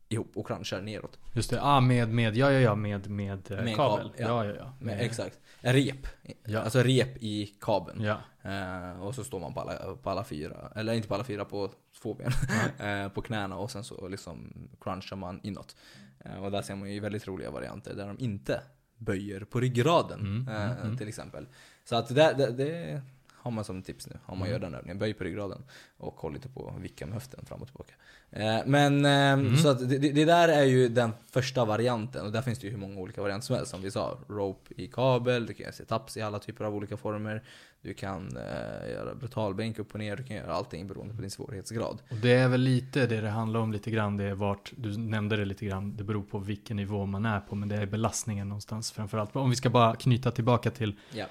[0.09, 1.19] ihop och crunchar neråt.
[1.33, 4.09] Just det, ah, med, med, ja ja ja, med, med, eh, Med kabel.
[4.09, 4.27] kabel, ja.
[4.27, 4.73] ja ja ja.
[4.79, 5.39] Men, exakt.
[5.61, 6.07] En rep.
[6.45, 6.59] Ja.
[6.59, 8.01] Alltså rep i kabeln.
[8.01, 8.17] Ja.
[8.41, 11.45] Eh, och så står man på alla, på alla fyra, eller inte på alla fyra,
[11.45, 12.31] på två ben.
[12.89, 15.75] eh, på knäna och sen så liksom crunchar man inåt.
[16.19, 18.61] Eh, och där ser man ju väldigt roliga varianter där de inte
[18.97, 20.19] böjer på ryggraden.
[20.19, 20.97] Mm, eh, mm, mm.
[20.97, 21.47] Till exempel.
[21.83, 23.01] Så att det, det, det
[23.45, 24.51] har man som tips nu, om man Mm.
[24.51, 24.99] gör den övningen.
[24.99, 25.63] Böj på ryggraden
[25.97, 27.93] och håll lite på vicka med höften fram och tillbaka.
[28.31, 29.57] Eh, men eh, Mm.
[29.57, 32.71] så att det, det där är ju den första varianten och där finns det ju
[32.71, 33.71] hur många olika varianter som helst.
[33.71, 36.97] Som vi sa, rope i kabel, du kan göra setups i alla typer av olika
[36.97, 37.43] former.
[37.81, 41.31] Du kan eh, göra brutalbänk upp och ner, du kan göra allting beroende på din
[41.31, 42.01] svårighetsgrad.
[42.09, 44.17] Och det är väl lite det det handlar om lite grann.
[44.17, 47.39] Det är vart, du nämnde det lite grann, det beror på vilken nivå man är
[47.39, 47.55] på.
[47.55, 49.35] Men det är belastningen någonstans framförallt.
[49.35, 51.25] Om vi ska bara knyta tillbaka till Ja.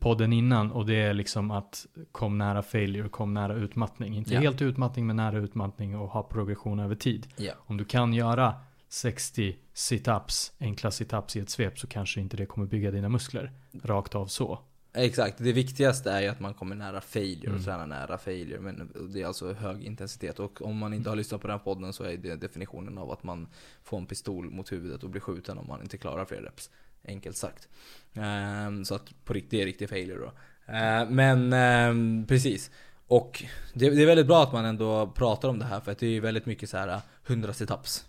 [0.00, 4.16] Podden innan och det är liksom att kom nära failure, kom nära utmattning.
[4.16, 4.40] Inte Ja.
[4.40, 7.26] helt utmattning men nära utmattning och ha progression över tid.
[7.36, 7.52] Ja.
[7.58, 8.54] Om du kan göra
[8.88, 13.52] 60 situps, enkla situps i ett svep så kanske inte det kommer bygga dina muskler
[13.82, 14.58] rakt av så.
[14.96, 17.64] Exakt, det viktigaste är ju att man kommer nära failure och Mm.
[17.64, 18.60] tränar nära failure.
[18.60, 20.38] Men det är alltså hög intensitet.
[20.38, 23.10] Och om man inte har lyssnat på den här podden så är det definitionen av
[23.10, 23.48] att man
[23.84, 26.70] får en pistol mot huvudet och blir skjuten om man inte klarar fler reps.
[27.04, 27.68] Enkelt sagt.
[28.14, 30.32] Ehm, så att på riktigt, det är riktig failure då.
[30.72, 32.70] Ehm, men ehm, precis.
[33.06, 33.44] Och
[33.74, 36.10] det, är väldigt bra att man ändå pratar om det här för att det är
[36.10, 38.04] ju väldigt mycket så här 100 situps.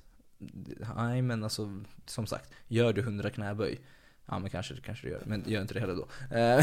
[0.96, 3.80] Nej men alltså, som sagt, gör du 100 knäböj
[4.28, 6.08] Ja men kanske, kanske du gör men gör inte det heller då.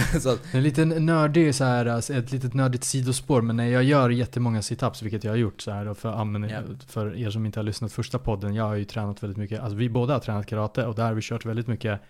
[0.20, 3.84] Så att, En liten nördig så här, alltså ett litet nördigt sidospår, men när jag
[3.84, 6.62] gör jättemånga situps, vilket jag har gjort så här då, för, Ja.
[6.86, 9.76] för er som inte har lyssnat första podden, jag har ju tränat väldigt mycket, alltså
[9.76, 12.00] vi båda har tränat karate och där har vi kört väldigt mycket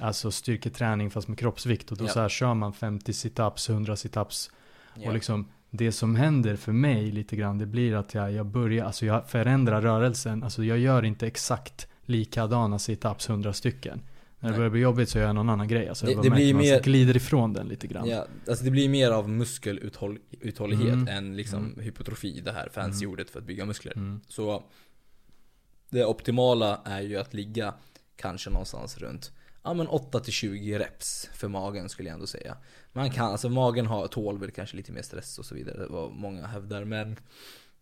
[0.00, 2.08] Alltså styrketräning fast med kroppsvikt och då Ja.
[2.08, 4.50] så här kör man 50 situps, 100 situps
[4.94, 5.08] ja.
[5.08, 8.84] och liksom det som händer för mig lite grann det blir att jag, jag börjar,
[8.84, 14.02] alltså jag förändrar rörelsen, alltså jag gör inte exakt likadana situps 100 stycken.
[14.42, 14.58] När det Nej.
[14.58, 15.88] börjar bli jobbigt så gör jag någon annan grej.
[15.88, 18.08] Alltså Det- det blir man mer- glider ifrån den lite grann.
[18.08, 21.08] Ja, alltså det blir mer av muskeluthållighet Mm.
[21.08, 21.80] än liksom Mm.
[21.80, 23.12] hypotrofi, det här fancy Mm.
[23.12, 23.92] ordet för att bygga muskler.
[23.96, 24.20] Mm.
[24.28, 24.64] Så
[25.90, 27.74] det optimala är ju att ligga
[28.16, 29.32] kanske någonstans runt
[29.62, 32.56] Ja men 8-20 reps för magen skulle jag ändå säga.
[32.92, 36.12] Man kan, alltså magen har, tål väl kanske lite mer stress och så vidare, vad
[36.12, 36.84] många hävdar.
[36.84, 37.16] Men,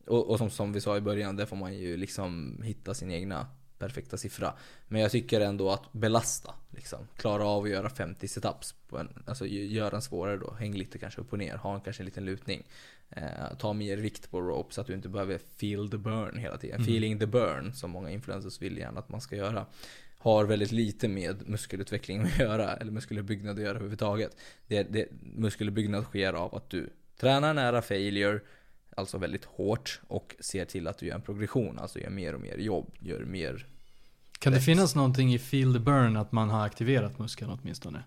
[0.07, 3.11] och, och som, som vi sa i början, där får man ju liksom hitta sin
[3.11, 3.47] egna
[3.79, 4.55] perfekta siffra.
[4.89, 6.99] Men jag tycker ändå att belasta, liksom.
[7.17, 8.75] Klara av att göra 50 situps.
[8.89, 10.55] På en, alltså gö- gör den svårare då.
[10.59, 11.57] Häng lite kanske upp och ner.
[11.57, 12.67] Ha en, kanske en liten lutning.
[13.11, 16.57] Eh, ta mer vikt på rope så att du inte behöver feel the burn hela
[16.59, 16.77] tiden.
[16.77, 16.87] Mm.
[16.89, 19.67] Feeling the burn, som många influencers vill gärna att man ska göra.
[20.19, 24.37] Har väldigt lite med muskelutveckling att göra, eller muskelbyggnad att göra överhuvudtaget.
[24.67, 26.91] Det, det, muskelbyggnad sker av att du
[27.21, 28.41] tränar nära failure,
[28.97, 32.41] alltså väldigt hårt, och ser till att du gör en progression, alltså gör mer och
[32.41, 33.67] mer jobb, gör mer
[34.39, 38.03] Kan det finnas någonting i feel the burn att man har aktiverat muskeln åtminstone?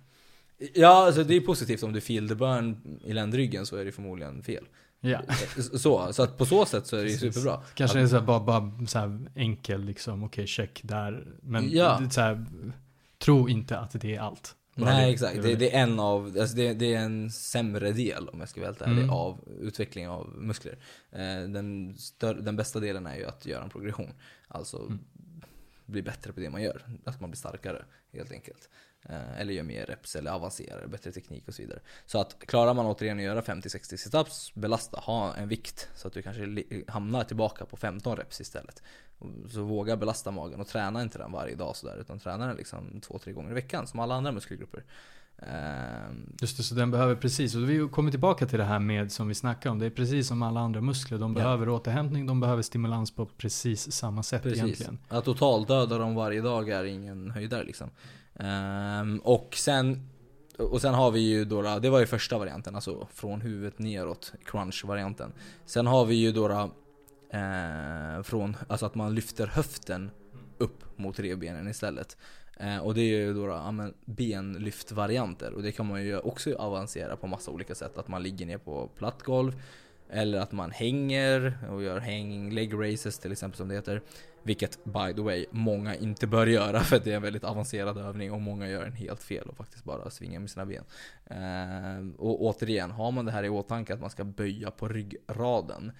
[0.74, 3.92] Ja, alltså det är positivt om du feel the burn i ländryggen så är det
[3.92, 4.66] förmodligen fel.
[5.04, 5.22] Ja.
[5.58, 7.62] Så, så att på så sätt så är det ju superbra.
[7.74, 11.28] Kanske Att- är så här, bara, bara så här enkel liksom, okej check där.
[11.42, 12.00] Men Ja.
[12.00, 12.46] det så här,
[13.18, 14.56] tro inte att det är allt.
[14.76, 17.92] Bara Nej exakt, det, är det är en av, alltså det, det är en sämre
[17.92, 19.10] del om jag ska vara helt ärlig Mm.
[19.10, 20.78] av utveckling av muskler.
[21.12, 24.12] Eh, Den, större, den bästa delen är ju att göra en progression.
[24.48, 25.00] Alltså Mm.
[25.86, 26.82] bli bättre på det man gör.
[27.06, 28.70] Att man blir starkare helt enkelt.
[29.10, 31.80] Eh, Eller gör mer reps eller avancerar, bättre teknik och så vidare.
[32.06, 36.14] Så att klarar man återigen att göra 50-60 situps, belasta, ha en vikt så att
[36.14, 38.84] du kanske hamnar tillbaka på 15 reps istället.
[39.54, 43.02] Så våga belasta magen och träna inte den varje dag sådär utan träna den liksom
[43.02, 44.84] två, tre gånger i veckan som alla andra muskelgrupper.
[45.38, 49.12] Ehm, Just det, så den behöver precis, och vi kommer tillbaka till det här med
[49.12, 51.36] som vi snackade om, det är precis som alla andra muskler, de Ja.
[51.44, 54.64] behöver återhämtning, de behöver stimulans på precis samma sätt Precis.
[54.64, 55.00] egentligen.
[55.10, 57.90] Att totaldöda dem varje dag är ingen höjdare liksom.
[58.44, 60.08] Um, och sen
[60.58, 64.34] och sen har vi ju då, det var ju första varianten, alltså från huvudet neråt,
[64.46, 65.34] crunch-varianten.
[65.66, 66.50] Sen har vi ju då,
[67.30, 70.12] eh, från, alltså att man lyfter höften
[70.58, 72.18] upp mot revbenen istället.
[72.58, 76.56] Eh, och det är ju då, ja, men benlyftvarianter och det kan man ju också
[76.56, 77.98] avancera på massa olika sätt.
[77.98, 79.62] Att man ligger ner på platt golv
[80.14, 84.02] eller att man hänger och gör hanging leg races till exempel som det heter.
[84.44, 88.32] Vilket by the way, många inte bör göra för det är en väldigt avancerad övning
[88.32, 90.84] och många gör en helt fel och faktiskt bara svingar med sina ben.
[91.26, 95.92] Eh, och återigen, har man det här i åtanke att man ska böja på ryggraden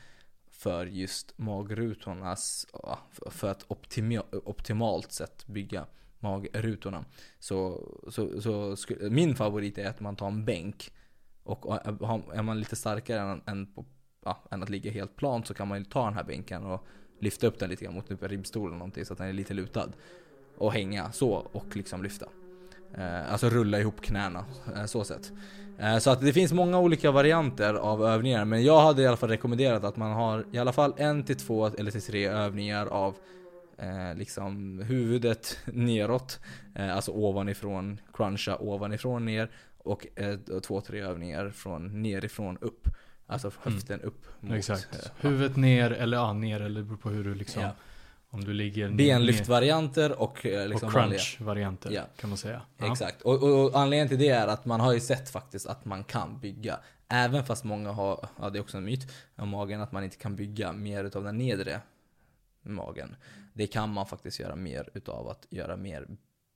[0.52, 2.68] för just magrutornas,
[3.30, 5.86] för att optima, optimalt sätt bygga
[6.20, 7.06] magrutorna.
[7.40, 8.76] Så, så, så
[9.10, 10.92] min favorit är att man tar en bänk
[11.44, 11.76] och
[12.34, 13.86] är man lite starkare än, än, på,
[14.26, 16.86] ja, än att ligga helt plant så kan man ju ta den här bänken och
[17.20, 19.34] lyfta upp den lite grann mot typ en ribbstol eller någonting så att den är
[19.34, 19.90] lite lutad.
[20.58, 22.26] Och hänga så och liksom lyfta.
[22.98, 24.46] Eh, alltså rulla ihop knäna,
[24.76, 25.32] eh, så sett.
[25.80, 29.18] Eh, så att det finns många olika varianter av övningar men jag hade i alla
[29.18, 32.86] fall rekommenderat att man har i alla fall en till två eller till tre övningar
[32.86, 33.16] av
[33.78, 36.40] eh, liksom huvudet neråt.
[36.76, 39.52] Eh, alltså ovanifrån, cruncha ovanifrån ner.
[39.78, 42.88] Och eh, två, tre övningar från nerifrån upp.
[43.32, 44.58] Alltså höften upp mot...
[44.58, 44.96] Exakt.
[44.96, 47.62] eh, Huvudet ner eller ja, ner eller beror på hur du liksom.
[47.62, 47.72] Ja.
[48.30, 52.02] Om du ligger Benlyftvarianter och eh, liksom och crunch-varianter Ja.
[52.18, 52.62] kan man säga.
[52.78, 52.92] Ja.
[52.92, 53.22] Exakt.
[53.22, 56.04] Och, och, och anledningen till det är att man har ju sett faktiskt att man
[56.04, 56.80] kan bygga.
[57.08, 60.18] Även fast många har, ja det är också en myt om magen, att man inte
[60.18, 61.82] kan bygga mer utav den nedre
[62.62, 63.16] magen.
[63.54, 66.08] Det kan man faktiskt göra mer utav att göra mer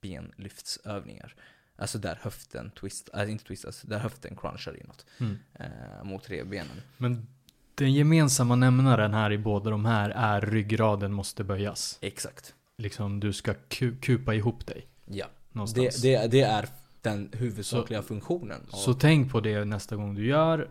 [0.02, 1.34] benlyftsövningar.
[1.78, 5.06] Alltså där höften twist, äh, inte twistas, där höften crunchar inåt.
[5.20, 5.38] Mm.
[5.54, 6.82] Eh, mot revbenen.
[6.96, 7.26] Men
[7.74, 11.98] den gemensamma nämnaren här i båda de här är ryggraden måste böjas.
[12.00, 12.54] Exakt.
[12.78, 15.26] Liksom du ska ku- kupa ihop dig Ja.
[15.52, 15.96] någonstans.
[16.02, 16.68] Det, det, det är
[17.02, 18.60] den huvudsakliga funktionen.
[18.70, 20.70] av- Så tänk på det nästa gång du gör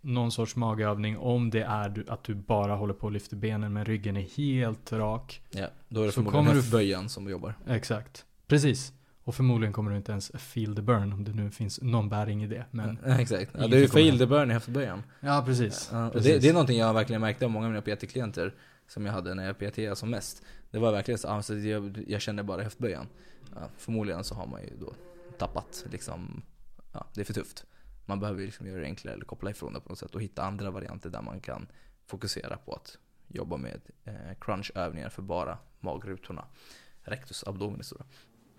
[0.00, 1.18] någon sorts magövning.
[1.18, 4.92] Om det är att du bara håller på och lyfter benen men ryggen är helt
[4.92, 5.40] rak.
[5.50, 7.54] ja, då är det så förmodligen kommer du- höftböjan som jobbar.
[7.66, 8.24] Exakt.
[8.46, 8.92] Precis.
[9.26, 12.44] Och förmodligen kommer du inte ens feel the burn om det nu finns någon bäring
[12.44, 12.64] i det.
[12.70, 13.50] Men Ja, exakt.
[13.54, 15.02] Ja, kommer fail the burn i höftböjan.
[15.20, 15.88] ja, precis.
[15.92, 16.32] Ja, precis.
[16.32, 18.54] det, det är någonting jag verkligen märkte av många av mina PT-klienter
[18.88, 20.42] som jag hade när jag PT som mest.
[20.70, 23.06] Det var verkligen så, alltså, jag, jag kände bara höftböjan.
[23.54, 24.92] Ja, förmodligen så har man ju då
[25.38, 26.42] tappat liksom,
[26.92, 27.64] ja, det är för tufft.
[28.04, 30.42] Man behöver liksom göra det enklare eller koppla ifrån det på något sätt och hitta
[30.42, 31.66] andra varianter där man kan
[32.06, 32.98] fokusera på att
[33.28, 36.44] jobba med eh, crunchövningar för bara magrutorna.
[37.02, 38.04] Rectus abdominis då.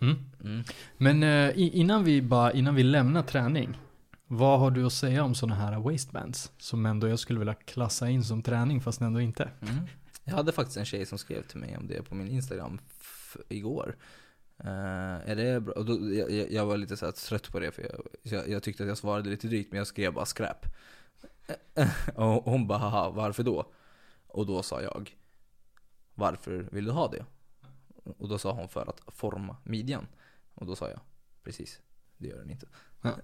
[0.01, 0.15] Mm.
[0.43, 0.63] Mm.
[0.97, 3.77] Men eh, innan, vi bara, innan vi lämnar träning.
[4.27, 6.51] Vad har du att säga om sådana här waistbands?
[6.57, 9.49] Som ändå jag skulle vilja klassa in som träning fast ändå inte.
[9.61, 9.75] Mm.
[10.23, 12.79] Jag hade faktiskt en tjej som skrev till mig om det på min Instagram
[13.49, 13.95] igår.
[14.59, 15.73] Eh, är det bra?
[15.73, 18.49] Och då, jag, jag- jag var lite så här trött på det för jag, jag,
[18.49, 20.65] jag tyckte att jag svarade lite drygt men jag skrev bara skräp.
[22.15, 23.65] och hon bara haha, varför då?
[24.27, 25.15] Och då sa jag
[26.15, 27.25] Varför vill du ha det?
[28.17, 30.07] Och då sa hon för att forma midjan.
[30.53, 30.99] Och då sa jag
[31.47, 31.81] precis,
[32.17, 32.67] det gör den inte.
[33.01, 33.15] Ja.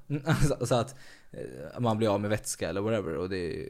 [0.42, 0.96] så, så att
[1.32, 3.70] eh, man blir av med vätska eller whatever och det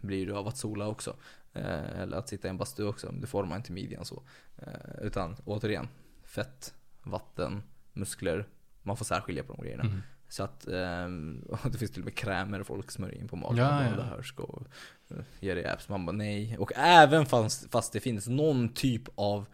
[0.00, 1.16] blir du av att sola också.
[1.52, 3.12] Eh, eller att sitta i en bastu också.
[3.12, 4.22] Det formar inte midjan så.
[4.56, 5.88] Eh, utan återigen,
[6.24, 8.48] fett, vatten, muskler.
[8.82, 9.84] Man får särskilja på de grejerna.
[9.84, 10.02] Mm.
[10.28, 10.64] Så att
[11.48, 13.56] och det finns till och med krämer folk smörjer in på magen.
[13.56, 13.96] Ja, Ja.
[13.96, 14.62] Det här ska
[15.08, 15.88] eh, ge dig apps.
[15.88, 16.58] Man bara nej.
[16.58, 19.46] Och även fast, fast det finns någon typ av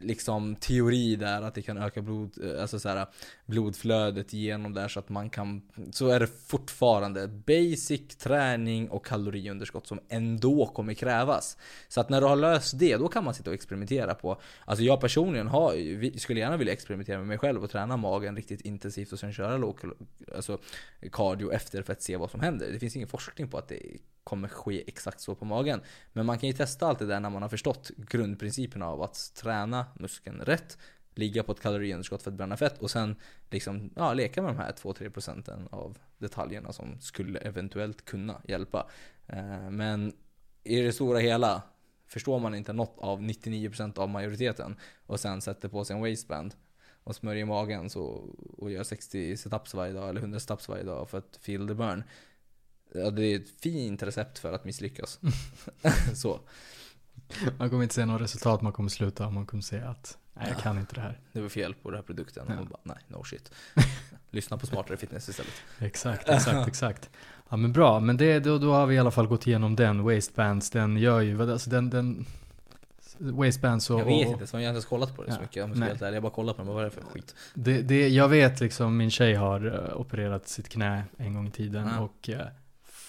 [0.00, 3.06] liksom teori där att det kan öka blod, eh, alltså så här,
[3.46, 9.86] blodflödet genom där så att man kan Så är det fortfarande basic träning och kaloriunderskott
[9.86, 11.56] som ändå kommer krävas.
[11.88, 14.84] Så att när du har löst det, då kan man sitta och experimentera på Alltså
[14.84, 19.12] jag personligen har, skulle gärna vilja experimentera med mig själv och träna magen riktigt intensivt
[19.12, 19.78] och sen köra låg,
[20.34, 20.58] alltså
[21.12, 22.72] cardio efter för att se vad som händer.
[22.72, 23.82] Det finns ingen forskning på att det
[24.24, 25.80] kommer ske exakt så på magen.
[26.12, 29.32] Men man kan ju testa allt det där när man har förstått grundprinciperna av att
[29.34, 30.78] träna muskeln rätt,
[31.14, 33.16] ligga på ett kaloriunderskott för att bränna fett och sen
[33.50, 38.90] liksom, ja, leka med de här 2-3 procenten av detaljerna som skulle eventuellt kunna hjälpa.
[39.26, 40.12] Eh, Men
[40.64, 41.62] i det stora hela
[42.12, 44.76] Förstår man inte något av 99% av majoriteten
[45.06, 46.54] och sen sätter på sig en waistband
[47.04, 48.02] och smörjer magen så,
[48.58, 51.74] och gör 60 setups varje dag eller 100 setups varje dag för att feel the
[51.74, 52.04] burn.
[52.94, 55.20] Ja, det är ett fint recept för att misslyckas.
[56.14, 56.40] så.
[57.58, 60.46] Man kommer inte se något resultat, man kommer sluta och man kommer säga att nej,
[60.48, 60.60] jag Ja.
[60.62, 61.20] kan inte det här.
[61.32, 62.46] Det var fel på den här produkten.
[62.48, 62.60] Ja.
[62.60, 63.50] Och bara, nej, no shit.
[64.30, 65.52] Lyssna på smartare fitness istället.
[65.78, 67.10] Exakt, exakt, exakt.
[67.50, 70.02] Ja men bra, men det, då, då har vi i alla fall gått igenom den.
[70.04, 72.26] Waistbands, den gör ju, alltså den, den
[73.18, 74.00] Waistbands och...
[74.00, 75.56] Jag vet inte, så jag har inte ens kollat på det så Ja, mycket.
[75.56, 76.16] Jag måste helt ärlig.
[76.16, 77.34] Jag bara kollat på det, vad är det för skit?
[77.54, 81.50] Det, det, jag vet liksom, min tjej har eh, opererat sitt knä en gång i
[81.50, 82.00] tiden Ja.
[82.00, 82.46] och eh,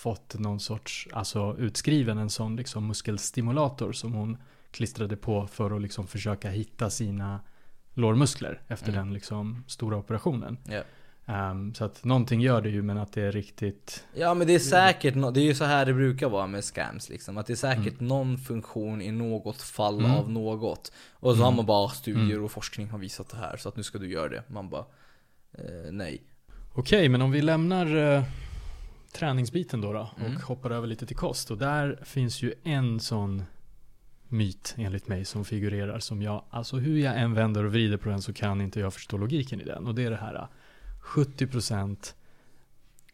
[0.04, 4.38] fått någon sorts, alltså utskriven en sån liksom muskelstimulator som hon
[4.72, 7.40] klistrade på för att liksom försöka hitta sina
[7.94, 9.06] lårmuskler efter Mm.
[9.06, 10.58] den liksom stora operationen.
[10.70, 10.82] Ja.
[11.26, 14.56] Ehm, så att någonting gör det ju men att det är riktigt Ja men det
[14.56, 17.38] är säkert, no- det är ju så här det brukar vara med scams liksom.
[17.38, 18.08] Att det är säkert Mm.
[18.08, 20.12] någon funktion i något fall Mm.
[20.12, 20.92] av något.
[21.14, 21.46] Och så Mm.
[21.46, 22.44] har man bara studier Mm.
[22.46, 24.44] och forskning har visat det här, så att nu ska du göra det.
[24.48, 24.86] Man bara,
[25.58, 26.22] eh, nej.
[26.76, 28.24] Okej, men om vi lämnar eh,
[29.14, 30.42] träningsbiten då, då och Mm.
[30.42, 31.52] hoppar över lite till kost.
[31.52, 33.44] Och där finns ju en sån
[34.28, 38.10] myt enligt mig som figurerar som jag, alltså hur jag än vänder och vrider på
[38.10, 39.88] den så kan inte jag förstå logiken i den.
[39.88, 40.48] Och det är det här eh,
[41.02, 42.14] 70%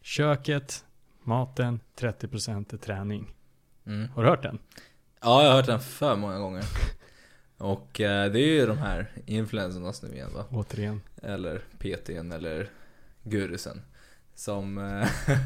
[0.01, 0.85] köket,
[1.23, 3.35] maten, 30% är träning.
[3.85, 4.09] Mm.
[4.09, 4.59] Har du hört den?
[5.21, 6.63] Ja, jag har hört den för många gånger.
[7.57, 10.45] Och eh, det är ju de här influencernas nu igen va?
[10.51, 11.01] Återigen.
[11.21, 12.69] Eller PTn eller
[13.23, 13.81] Gurusen.
[14.39, 15.07] Som, eh,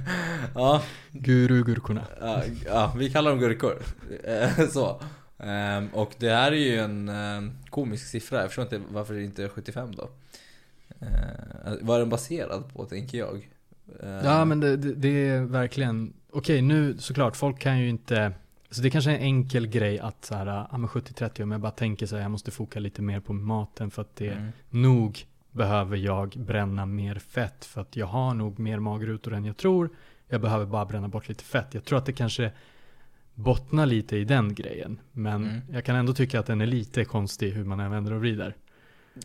[0.55, 2.03] ja, Guru-gurkorna.
[2.19, 3.81] ja, ja, vi kallar dem gurkor.
[4.23, 5.01] Eh, Så.
[5.37, 9.23] Ehm, Och det här är ju en eh, komisk siffra, jag förstår inte varför det
[9.23, 10.09] inte är 75 då.
[10.99, 13.49] Eh, Vad är den baserad på tänker jag?
[14.23, 18.33] Ja men det, det, det är verkligen, okej nu såklart, folk kan ju inte,
[18.69, 21.51] så det är kanske är en enkel grej att så här, ja men 70-30 om
[21.51, 24.29] jag bara tänker så här, jag måste foka lite mer på maten för att det
[24.29, 24.51] mm.
[24.69, 29.57] nog behöver jag bränna mer fett för att jag har nog mer magrutor än jag
[29.57, 29.89] tror.
[30.29, 31.73] Jag behöver bara bränna bort lite fett.
[31.73, 32.51] Jag tror att det kanske
[33.35, 34.99] bottnar lite i den grejen.
[35.11, 35.61] Men Mm.
[35.71, 38.55] jag kan ändå tycka att den är lite konstig hur man än vänder och vrider.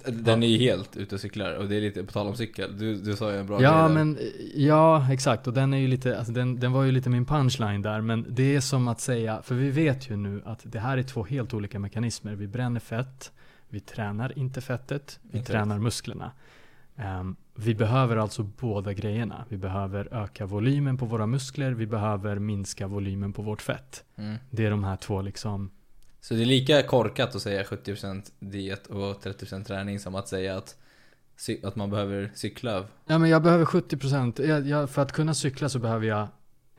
[0.07, 2.79] Den är ju helt ute och cyklar och det är lite, på tal om cykel,
[2.79, 3.95] du, du sa ju en bra Ja, grej där.
[4.05, 4.19] men
[4.55, 5.47] ja, exakt.
[5.47, 8.01] Och den är ju lite, alltså den, den var ju lite min punchline där.
[8.01, 11.03] Men det är som att säga, för vi vet ju nu att det här är
[11.03, 12.35] två helt olika mekanismer.
[12.35, 13.33] Vi bränner fett,
[13.69, 16.33] vi tränar inte fettet, vi Inte tränar musklerna.
[16.97, 19.45] Ehm, vi behöver alltså båda grejerna.
[19.49, 24.05] Vi behöver öka volymen på våra muskler, vi behöver minska volymen på vårt fett.
[24.17, 24.37] Mm.
[24.51, 25.71] Det är de här två liksom,
[26.21, 30.57] Så det är lika korkat att säga 70% diet och 30% träning som att säga
[30.57, 30.77] att,
[31.63, 32.85] att man behöver cykla.
[33.07, 36.29] ja men jag behöver 70%, jag, jag, för att kunna cykla så behöver jag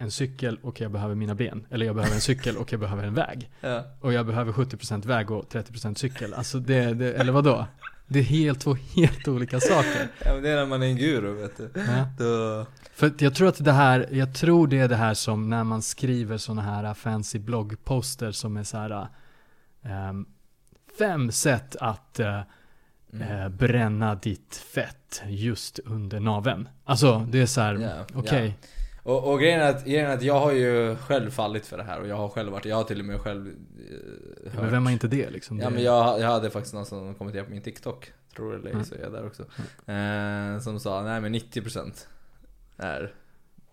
[0.02, 1.66] en cykel och jag behöver mina ben.
[1.70, 3.50] Eller jag behöver en cykel och jag behöver en väg.
[3.62, 3.84] Ja.
[4.00, 6.34] Och jag behöver 70% väg och 30% cykel.
[6.34, 7.68] Alltså det, det eller vadå?
[8.08, 10.08] Det är helt två helt olika saker.
[10.26, 11.72] ja men det är när man är en guru vet du.
[11.74, 12.06] Ja.
[12.18, 15.64] Då, För jag tror att det här, jag tror det är det här som när
[15.64, 19.08] man skriver sådana här fancy bloggposter som är så här
[19.84, 20.26] ehm,
[21.00, 22.41] Fem sätt att eh,
[23.14, 23.41] mm.
[23.41, 26.70] eh, bränna ditt fett just under naveln.
[26.84, 28.58] Alltså det är så här, Ja, okej.
[29.10, 31.84] Och, och grejen, är att, grejen är att jag har ju själv fallit för det
[31.84, 34.62] här och jag har själv varit, jag har till och med själv eh, hört.
[34.62, 35.60] Men vem har inte det liksom?
[35.60, 38.72] Ja men jag, jag hade faktiskt någon som kommenterade på min TikTok, tror det eller
[38.72, 38.86] Mm.
[38.86, 39.43] så är jag där också.
[39.91, 42.05] Eh, som sa, nej men 90%
[42.78, 43.14] är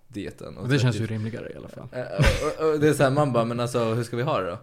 [0.09, 0.59] dieten.
[0.59, 1.89] och det känns 30 ju rimligare i alla fall.
[1.93, 4.41] Eh, och, och, och det är såhär, man bara, men alltså hur ska vi ha
[4.41, 4.59] det då?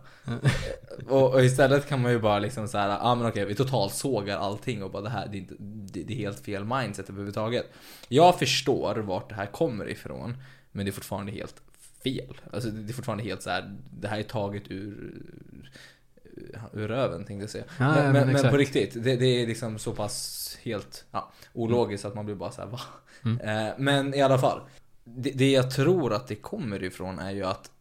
[1.16, 3.94] och, och istället kan man ju bara liksom såhär, ja ah, men okej vi totalt
[3.94, 7.10] sågar allting och bara det här, det är, inte, det, det är helt fel mindset
[7.10, 7.66] överhuvudtaget.
[8.08, 10.38] Jag förstår vart det här kommer ifrån,
[10.74, 11.62] men det är fortfarande helt
[12.04, 12.42] fel.
[12.54, 13.76] Alltså det är fortfarande helt så här.
[13.92, 15.22] det här är taget ur
[16.74, 17.64] ur röven tänkte jag säga.
[17.80, 21.32] Ja, men, men, men men på riktigt, det, det är liksom så pass helt ja,
[21.54, 22.80] ologiskt att man blir bara så här, va?
[23.26, 23.68] Mm.
[23.68, 24.62] Eh, men i alla fall.
[25.04, 27.72] Det, det jag tror att det kommer ifrån är ju att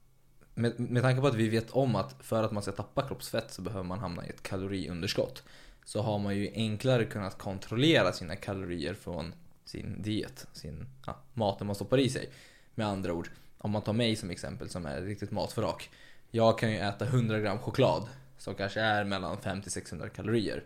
[0.54, 3.52] med, med tanke på att vi vet om att för att man ska tappa kroppsfett
[3.52, 5.42] så behöver man hamna i ett kaloriunderskott.
[5.84, 9.34] Så har man ju enklare kunnat kontrollera sina kalorier från
[9.64, 12.30] sin diet, sin ja, maten man stoppar i sig.
[12.74, 15.90] Med andra ord, om man tar mig som exempel som är ett riktigt matförrak.
[16.30, 18.08] Jag kan ju äta 100 gram choklad
[18.38, 20.64] som kanske är mellan 500-600 kalorier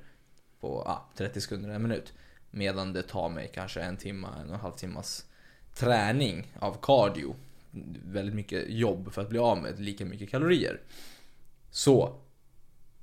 [0.61, 2.13] på ah, 30 sekunder, en minut.
[2.51, 5.27] Medan det tar mig kanske en timme, en och en halv timmas
[5.75, 7.35] träning av cardio.
[8.05, 10.81] Väldigt mycket jobb för att bli av med lika mycket kalorier.
[11.71, 12.21] Så,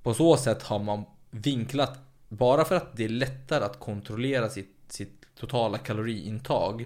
[0.04, 2.00] på så sätt har man vinklat,
[2.30, 6.86] bara för att det är lättare att kontrollera sitt, sitt totala kaloriintag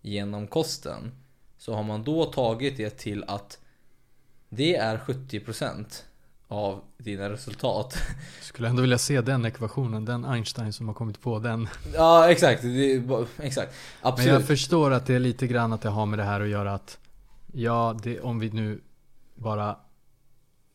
[0.00, 1.12] genom kosten.
[1.66, 3.58] Så har man då tagit det till att
[4.48, 6.02] det är 70%
[6.48, 7.96] av dina resultat.
[8.40, 11.68] Skulle ändå vilja se den ekvationen, den Einstein som har kommit på den.
[11.94, 13.02] Ja exakt, det,
[13.38, 13.74] exakt.
[14.02, 14.32] Men Absolut.
[14.32, 16.74] jag förstår att det är lite grann att det har med det här att göra
[16.74, 16.98] att
[17.52, 18.80] Ja, det, om vi nu
[19.34, 19.76] bara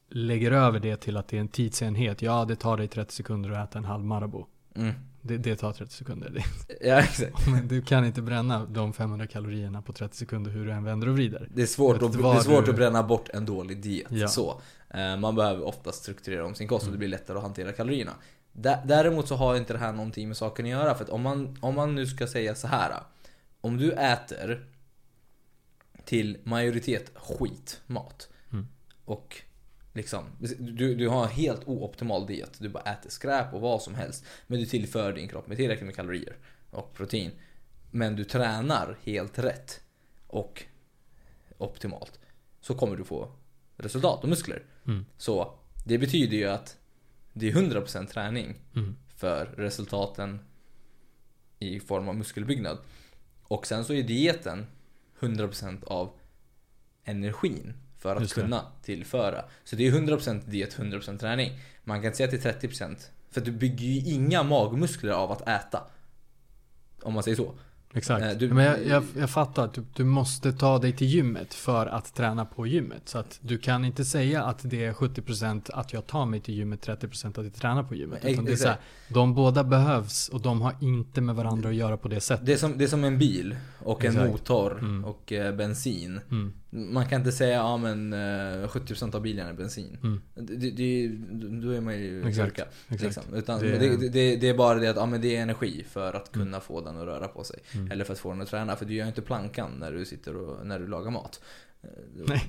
[0.09, 2.21] lägger över det till att det är en tidsenhet.
[2.21, 4.45] Ja, det tar dig 30 sekunder att äta en halv Marabou.
[4.75, 4.93] Mm.
[5.21, 6.45] Det, det tar 30 sekunder.
[6.81, 7.47] Ja exakt.
[7.51, 11.07] men du kan inte bränna de 500 kalorierna på 30 sekunder hur du än vänder
[11.09, 11.47] och vrider.
[11.53, 14.07] Det är svårt, att, det är svårt du- att bränna bort en dålig diet.
[14.11, 14.27] Ja.
[14.27, 14.61] Så.
[14.89, 16.93] Eh, Man behöver ofta strukturera om sin kost och Mm.
[16.93, 18.11] det blir lättare att hantera kalorierna.
[18.53, 20.95] Dä- Däremot så har inte det här någonting med saken att göra.
[20.95, 22.91] För att om man, om man nu ska säga så här.
[23.61, 24.65] Om du äter
[26.05, 28.29] till majoritet skitmat.
[28.51, 28.67] Mm.
[29.05, 29.41] Och
[29.93, 30.23] liksom,
[30.59, 32.57] du, du har en helt ooptimal diet.
[32.59, 34.25] Du bara äter skräp och vad som helst.
[34.47, 36.35] Men du tillför din kropp med tillräckligt med kalorier
[36.69, 37.31] och protein.
[37.91, 39.81] men du tränar helt rätt
[40.27, 40.63] och
[41.57, 42.19] optimalt
[42.61, 43.31] så kommer du få
[43.77, 44.63] resultat och muskler.
[44.87, 45.05] Mm.
[45.17, 45.53] Så
[45.85, 46.77] det betyder ju att
[47.33, 48.95] det är 100% träning Mm.
[49.15, 50.39] för resultaten
[51.59, 52.77] i form av muskelbyggnad.
[53.43, 54.65] Och sen så är dieten
[55.19, 56.11] 100% av
[57.03, 59.45] energin för att kunna tillföra.
[59.63, 61.51] Så det är 100% diet, 100% träning.
[61.83, 62.95] Man kan säga att det är 30%
[63.31, 65.83] för du bygger ju inga magmuskler av att äta.
[67.03, 67.53] Om man säger så.
[67.93, 68.23] Exakt.
[68.25, 71.53] Eh, du- Men jag, jag, jag fattar att du, du måste ta dig till gymmet
[71.53, 73.01] för att träna på gymmet.
[73.09, 76.53] Så att du kan inte säga att det är 70% att jag tar mig till
[76.53, 78.25] gymmet, 30% att jag tränar på gymmet.
[78.25, 78.77] Utan det är så här,
[79.07, 82.45] de båda behövs och de har inte med varandra att göra på det sättet.
[82.45, 84.31] Det är som, det är som en bil och en Exakt.
[84.31, 85.05] motor Mm.
[85.05, 86.19] och eh, bensin.
[86.31, 86.53] Mm.
[86.73, 88.17] Man kan inte säga ja men eh,
[88.67, 89.97] 70% av bilen är bensin.
[90.03, 90.21] Mm.
[90.35, 91.07] Det, det,
[91.61, 92.61] då är man ju Exakt.
[92.87, 93.23] Liksom.
[93.33, 95.85] Utan Det- det, det, det, det är bara det att ja, men det är energi
[95.89, 96.61] för att kunna Mm.
[96.61, 97.59] få den att röra på sig.
[97.75, 97.91] Mm.
[97.91, 98.75] Eller för att få den att träna.
[98.75, 101.41] För du gör inte plankan när du sitter och när du lagar mat.
[101.83, 101.89] Eh,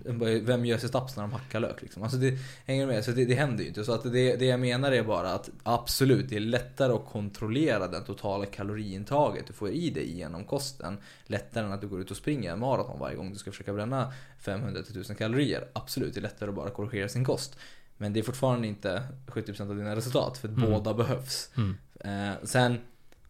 [0.05, 0.41] Nej.
[0.41, 2.03] Vem gör sig staps när de hackar lök liksom?
[2.03, 3.05] Alltså det hänger med.
[3.05, 3.85] Så det, det händer ju inte.
[3.85, 7.89] Så att det, det jag menar är bara att absolut, det är lättare att kontrollera
[7.89, 10.99] den totala kaloriintaget du får i dig genom kosten.
[11.24, 13.72] Lättare än att du går ut och springer en maraton varje gång du ska försöka
[13.72, 15.68] bränna 500 till 1000 kalorier.
[15.72, 17.57] Absolut, det är lättare att bara korrigera sin kost.
[17.97, 20.70] Men det är fortfarande inte 70% av dina resultat, för Mm.
[20.70, 21.51] båda behövs.
[21.57, 21.76] Mm.
[22.01, 22.78] Eh, sen,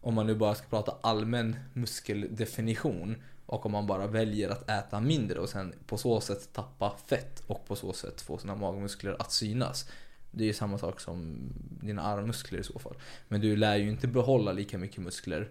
[0.01, 3.15] om man nu bara ska prata allmän muskeldefinition
[3.45, 7.43] och om man bara väljer att äta mindre och sen på så sätt tappa fett
[7.47, 9.89] och på så sätt få sina magmuskler att synas.
[10.31, 11.37] Det är ju samma sak som
[11.81, 12.95] dina armmuskler i så fall.
[13.27, 15.49] Men du lär ju inte behålla lika mycket muskler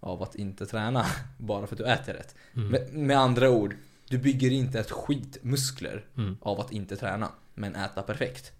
[0.00, 1.06] av att inte träna
[1.38, 2.34] bara för att du äter rätt.
[2.54, 2.68] Mm.
[2.68, 3.76] Med, med andra ord,
[4.08, 6.36] du bygger inte ett skit muskler Mm.
[6.40, 8.52] av att inte träna, men äta perfekt.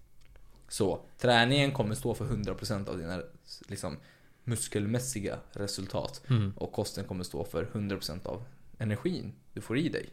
[0.67, 3.21] Så träningen kommer stå för 100% av dina
[3.67, 3.97] liksom,
[4.43, 6.21] muskelmässiga resultat.
[6.29, 6.53] Mm.
[6.57, 8.43] Och kosten kommer stå för 100% av
[8.77, 10.09] energin du får i dig.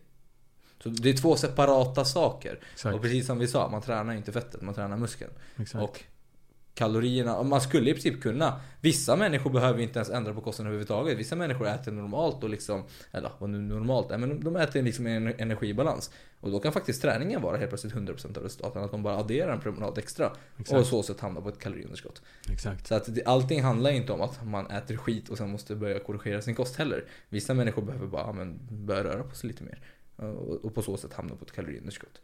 [0.82, 2.60] Så det är två separata saker.
[2.72, 2.94] Exakt.
[2.94, 5.32] Och precis som vi sa, man tränar inte fettet, man tränar muskeln.
[5.56, 5.82] Exakt.
[5.84, 6.04] Och
[6.74, 10.66] kalorierna, och man skulle i princip kunna Vissa människor behöver inte ens ändra på kosten
[10.66, 11.18] överhuvudtaget.
[11.18, 15.06] Vissa människor äter normalt och liksom Eller vad nu normalt är, men de äter liksom
[15.06, 16.10] en energibalans.
[16.40, 18.84] Och då kan faktiskt träningen vara helt plötsligt 100% av resultaten.
[18.84, 20.26] Att de bara adderar en promenad extra.
[20.26, 20.86] Och Exakt.
[20.86, 22.22] så sätt hamnar på ett kaloriunderskott.
[22.50, 22.86] Exakt.
[22.86, 25.98] Så att det, allting handlar inte om att man äter skit och sen måste börja
[25.98, 27.04] korrigera sin kost heller.
[27.28, 29.80] Vissa människor behöver bara men, börja röra på sig lite mer.
[30.16, 32.20] Och, och på så sätt hamna på ett kaloriunderskott.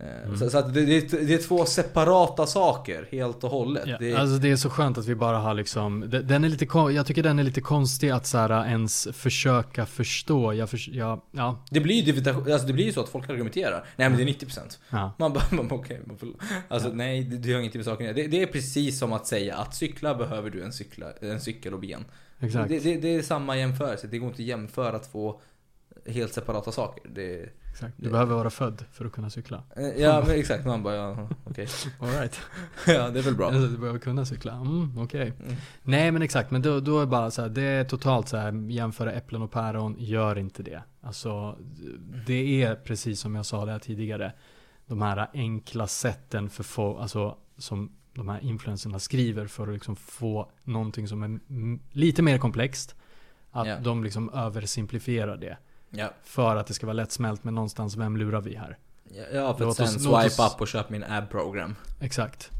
[0.00, 0.38] Eh, Mm.
[0.38, 3.82] Så, så det, det, är- det är två separata saker helt och hållet.
[3.86, 6.48] Ja, det, Alltså det är så skönt att vi bara har liksom, de- den är
[6.48, 10.54] lite, jag tycker den är lite konstig att så här ens försöka förstå.
[10.54, 13.84] Jag, förs- ja, ja, Det blir ju alltså det blir ju så att folk argumenterar.
[13.96, 14.78] Nej men det är 90%.
[14.90, 15.12] ja.
[15.18, 16.00] Man bara, man okej.
[16.06, 16.28] man får-
[16.68, 19.74] alltså nej, det, har ingenting med saken det, det är precis som att säga att
[19.74, 22.04] cykla behöver du en, cykla, en cykel och ben.
[22.40, 22.68] Exakt.
[22.68, 24.06] Det, det, det är samma jämförelse.
[24.06, 25.40] Det går inte att jämföra två
[26.06, 27.10] helt separata saker.
[27.14, 27.94] Det, exakt.
[27.96, 29.62] Du behöver vara född för att kunna cykla.
[29.76, 31.66] eh, ja men exakt, man bara ja, okej.
[32.00, 32.40] All right.
[32.86, 33.46] ja det är väl bra.
[33.46, 34.52] Alltså, du behöver kunna cykla.
[34.52, 35.32] Mm, okej.
[35.42, 35.54] Mm.
[35.82, 38.36] Nej men exakt, men då, då är det bara så här, det är totalt så
[38.36, 40.82] här, jämföra äpplen och päron, gör inte det.
[41.00, 41.56] Alltså,
[42.26, 44.32] det är precis som jag sa där tidigare,
[44.86, 49.96] de här enkla sätten för få, alltså som de här influencerna skriver för att liksom
[49.96, 51.38] få någonting som är
[51.98, 52.94] lite mer komplext.
[53.50, 53.78] Att Ja.
[53.80, 55.56] de liksom översimplifierar det.
[55.90, 58.78] Ja, För att det ska vara lättsmält, men någonstans, vem lurar vi här?
[59.14, 61.74] ja, ja för att sen swipe oss- up och köpa min ab program.
[62.00, 62.50] Exakt.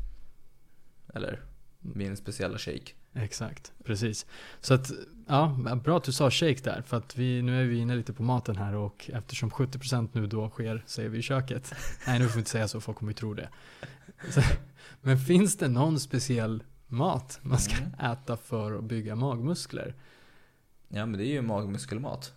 [1.14, 1.40] Eller
[1.80, 2.92] min speciella shake.
[3.14, 4.26] Exakt, precis.
[4.60, 4.90] Så att,
[5.28, 6.82] ja, bra att du sa shake där.
[6.86, 10.26] För att vi, nu är vi inne lite på maten här och eftersom 70% nu
[10.26, 11.74] då sker, säger vi i köket.
[12.06, 13.48] Nej, nu får vi inte säga så, folk kommer ju tro det.
[14.30, 14.40] Så,
[15.00, 18.12] men finns det någon speciell mat man ska Mm.
[18.12, 19.94] äta för att bygga magmuskler?
[20.88, 22.32] Ja men det är ju magmuskelmat.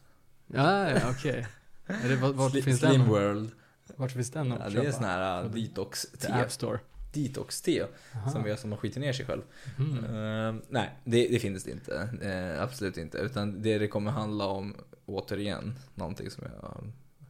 [0.53, 1.47] Ja, ja okej.
[1.87, 3.51] Det, vart, vart, Sli- finns Slim den, World.
[3.95, 6.33] vart finns den Ja, att det är sån här uh, detox-te.
[6.33, 6.79] App Store.
[7.13, 7.85] Detox-te.
[8.31, 9.41] Som gör som man skiter ner sig själv.
[9.79, 10.05] Mm.
[10.05, 12.09] Eh, nej, det, det finns det inte.
[12.21, 13.17] Eh, absolut inte.
[13.17, 14.75] Utan det det kommer handla om,
[15.05, 16.83] återigen, någonting som jag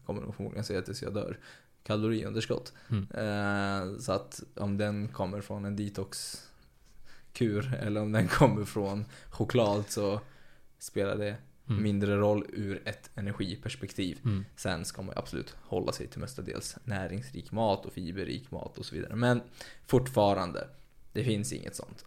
[0.05, 1.39] kommer nog förmodligen säga tills jag dör.
[1.84, 2.74] Kaloriunderskott.
[2.89, 3.07] Mm.
[3.11, 9.84] Eh, så att om den kommer från en detox-kur eller om den kommer från choklad
[9.88, 10.22] så
[10.80, 11.36] spelar det
[11.72, 11.84] Mm.
[11.84, 14.19] mindre roll ur ett energiperspektiv.
[14.24, 14.45] Mm.
[14.55, 18.95] Sen ska man absolut hålla sig till mestadels näringsrik mat och fiberrik mat och så
[18.95, 19.15] vidare.
[19.15, 19.41] Men
[19.88, 20.67] fortfarande,
[21.13, 22.05] det finns inget sånt.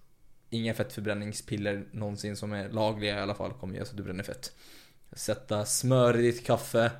[0.50, 4.24] Inga fettförbränningspiller någonsin som är lagliga i alla fall kommer göra så att du bränner
[4.24, 4.56] fett.
[5.12, 6.90] Sätta smör i ditt kaffe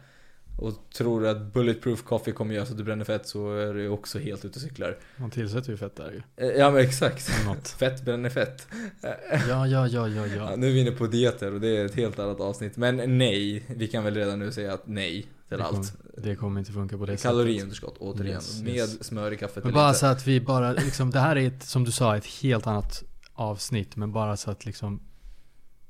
[0.57, 3.75] och tror du att bulletproof coffee kommer göra så att du bränner fett så är
[3.75, 4.99] du också helt ute och cyklar.
[5.17, 6.47] Man tillsätter ju fett där ju.
[6.47, 7.29] Eh, Ja men exakt.
[7.79, 8.67] Fett bränner fett.
[9.03, 9.17] Ja,
[9.49, 10.57] ja, ja, ja, Ja, ja.
[10.57, 12.77] nu är vi inne på dieter och det är ett helt annat avsnitt.
[12.77, 15.93] Men nej, vi kan väl redan nu säga att nej till Det allt.
[16.17, 17.23] Det kommer inte funka på det sättet.
[17.23, 18.35] Kaloriunderskott återigen.
[18.35, 19.05] Yes, med yes.
[19.05, 19.99] smör i kaffet Men bara lite.
[20.01, 23.03] så att vi bara, liksom, det här är ett, som du sa, ett helt annat
[23.35, 23.97] avsnitt.
[23.97, 25.01] Men bara så att liksom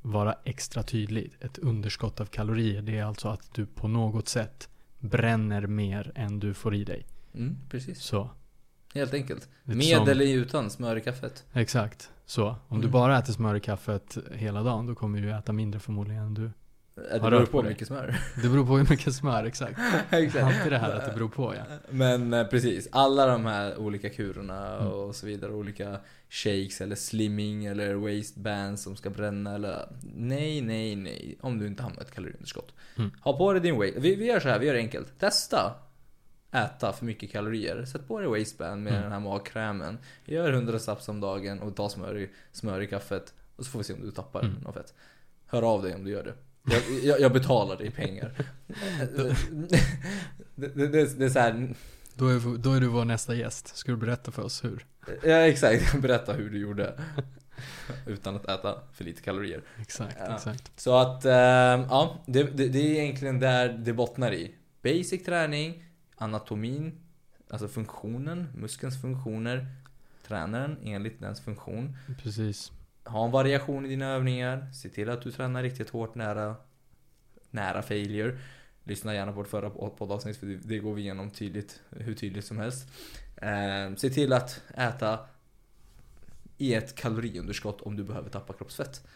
[0.07, 1.33] vara extra tydlig.
[1.41, 6.39] Ett underskott av kalorier, det är alltså att du på något sätt bränner mer än
[6.41, 7.07] du får i dig.
[7.35, 8.01] Mm, precis.
[8.03, 8.31] Så,
[8.95, 9.49] Helt enkelt.
[9.63, 11.45] Med som- eller utan smör i kaffet.
[11.53, 12.11] exakt.
[12.27, 12.91] Så, om du Mm.
[12.91, 16.51] bara äter smör i kaffet hela dagen, då kommer du äta mindre förmodligen än du.
[16.95, 18.17] Det beror på hur mycket smör.
[18.43, 19.79] Det beror på hur mycket smör, exakt.
[20.11, 20.45] exakt.
[20.45, 21.63] Alltid det här att det beror på, ja.
[21.91, 24.87] Men eh, precis, alla de här olika kurerna Mm.
[24.93, 25.51] och så vidare.
[25.53, 29.89] Olika shakes eller slimming eller waistbands som ska bränna eller...
[30.15, 31.39] Nej, nej, nej.
[31.41, 32.75] Om du inte hamnar i ett kaloriunderskott.
[32.99, 33.11] Mm.
[33.21, 33.97] Ha på dig din waist...
[33.99, 35.19] Vi, vi gör så här, vi gör det enkelt.
[35.19, 35.75] Testa.
[36.53, 37.85] Äta för mycket kalorier.
[37.85, 39.03] Sätt på dig waistband med Mm.
[39.03, 39.99] den här magkrämen.
[40.25, 43.35] Gör 100 snaps om dagen och ta smör i, smör i kaffet.
[43.57, 44.55] Och så får vi se om du tappar Mm.
[44.63, 44.95] något fett.
[45.47, 46.35] Hör av dig om du gör det.
[46.65, 48.33] Jag, jag, jag betalar dig pengar.
[49.17, 49.37] det,
[50.55, 51.75] det, det, det är så här,
[52.15, 53.77] Då är, då är du vår nästa gäst.
[53.77, 54.87] Ska du berätta för oss hur?
[55.23, 56.95] Ja exakt, berätta hur du gjorde.
[58.07, 59.63] Utan att äta för lite kalorier.
[59.81, 60.35] Exakt, Ja.
[60.35, 60.81] exakt.
[60.81, 64.55] Så att, ehm, ja, det, det, det är egentligen där det bottnar i.
[64.83, 65.85] Basic träning,
[66.17, 66.93] anatomin,
[67.51, 69.67] alltså funktionen, muskelns funktioner,
[70.27, 71.97] tränaren enligt dens funktion.
[72.23, 72.73] Precis.
[73.05, 76.57] Ha en variation i dina övningar, se till att du tränar riktigt hårt nära,
[77.51, 78.39] nära failure.
[78.85, 82.59] Lyssna gärna på vårt förra poddavsnitt för det, går vi igenom tydligt, hur tydligt som
[82.59, 82.89] helst.
[83.37, 85.19] Eh, se till att äta
[86.59, 89.07] i ett kaloriunderskott om du behöver tappa kroppsfett.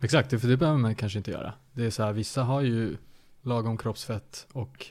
[0.00, 1.54] Exakt, för det behöver man kanske inte göra.
[1.72, 2.96] Det är så här, vissa har ju
[3.42, 4.86] lagom kroppsfett och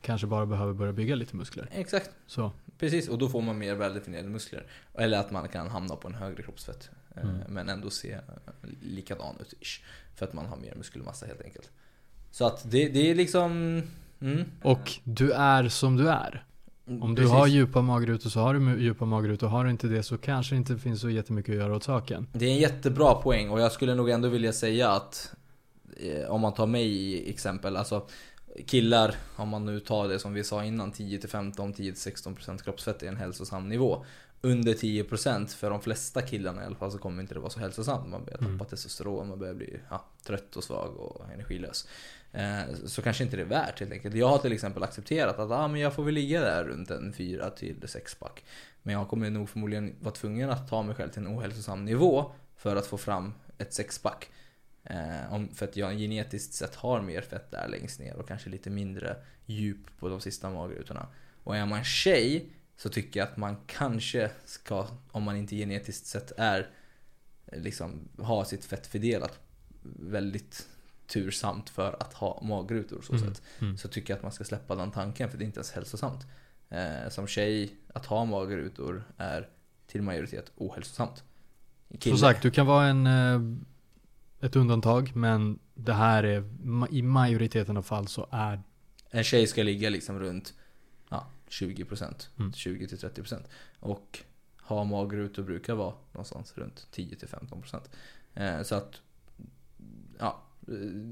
[0.00, 1.68] kanske bara behöver börja bygga lite muskler.
[1.72, 3.08] Exakt, Så, precis.
[3.08, 4.66] Och då får man mer väldefinierade muskler.
[4.94, 6.90] Eller att man kan hamna på en högre kroppsfett.
[7.16, 7.36] Eh, Mm.
[7.48, 8.20] Men ändå se eh,
[8.80, 9.80] likadan ut ish.
[10.14, 11.70] För att man har mer muskelmassa helt enkelt.
[12.30, 13.82] Så att det, det är liksom...
[14.20, 14.44] Mm.
[14.62, 16.44] och du är som du är.
[16.86, 17.32] Om du Precis.
[17.32, 19.46] har djupa magrutor så har du djupa magrutor.
[19.48, 22.26] Har du inte det så kanske det inte finns så jättemycket att göra åt saken.
[22.32, 25.34] Det är en jättebra poäng och jag skulle nog ändå vilja säga att
[25.96, 28.06] eh, om man tar mig i exempel, alltså
[28.66, 33.16] killar, om man nu tar det som vi sa innan, 10-15, 10-16% kroppsfett är en
[33.16, 34.04] hälsosam nivå.
[34.42, 37.60] Under 10% för de flesta killarna i alla fall så kommer inte det vara så
[37.60, 38.08] hälsosamt.
[38.08, 38.66] Man börjar tappa Mm.
[38.66, 41.88] testosteron, man börjar bli ja, trött och svag och energilös.
[42.32, 44.14] Eh, så kanske inte det är värt helt enkelt.
[44.14, 47.12] Jag har till exempel accepterat att ah, men jag får väl ligga där runt en
[47.12, 48.44] 4 till 6 pack.
[48.82, 52.32] Men jag kommer nog förmodligen vara tvungen att ta mig själv till en ohälsosam nivå
[52.56, 54.30] för att få fram ett sexpack.
[54.84, 58.50] Eh, om, för att jag genetiskt sett har mer fett där längst ner och kanske
[58.50, 59.16] lite mindre
[59.46, 61.06] djup på de sista magrutorna.
[61.44, 62.50] Och är man tjej
[62.82, 66.70] så tycker jag att man kanske ska, om man inte genetiskt sett är,
[67.52, 69.38] liksom ha sitt fett fördelat
[70.00, 70.68] väldigt
[71.06, 73.42] tursamt för att ha magrutor så Mm, sätt.
[73.60, 73.76] mm.
[73.78, 76.26] Så tycker jag att man ska släppa den tanken för det är inte ens hälsosamt.
[76.68, 79.48] Eh, som tjej, att ha magrutor är
[79.86, 81.24] till majoritet ohälsosamt.
[81.98, 83.40] Kille- Som sagt, du kan vara en, eh,
[84.46, 86.44] ett undantag men det här är,
[86.90, 88.62] i majoriteten av fall så är
[89.10, 90.54] En tjej ska ligga liksom runt
[91.50, 92.52] ja, 20%, Mm.
[92.52, 93.42] 20-30%
[93.80, 94.18] Och
[94.62, 97.80] ha magrutor brukar vara någonstans runt 10-15%
[98.34, 99.00] eh, Så att
[100.18, 100.42] Ja,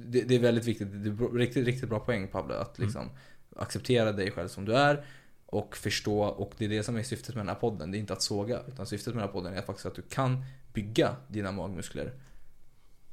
[0.06, 0.88] det, det är väldigt viktigt.
[0.92, 2.54] Det är riktigt, riktigt bra poäng Pablo.
[2.54, 2.86] Att Mm.
[2.88, 3.10] liksom
[3.56, 5.04] acceptera dig själv som du är.
[5.46, 7.90] Och förstå, och det är det som är syftet med den här podden.
[7.90, 8.62] Det är inte att såga.
[8.68, 12.12] Utan syftet med den här podden är faktiskt att du kan bygga dina magmuskler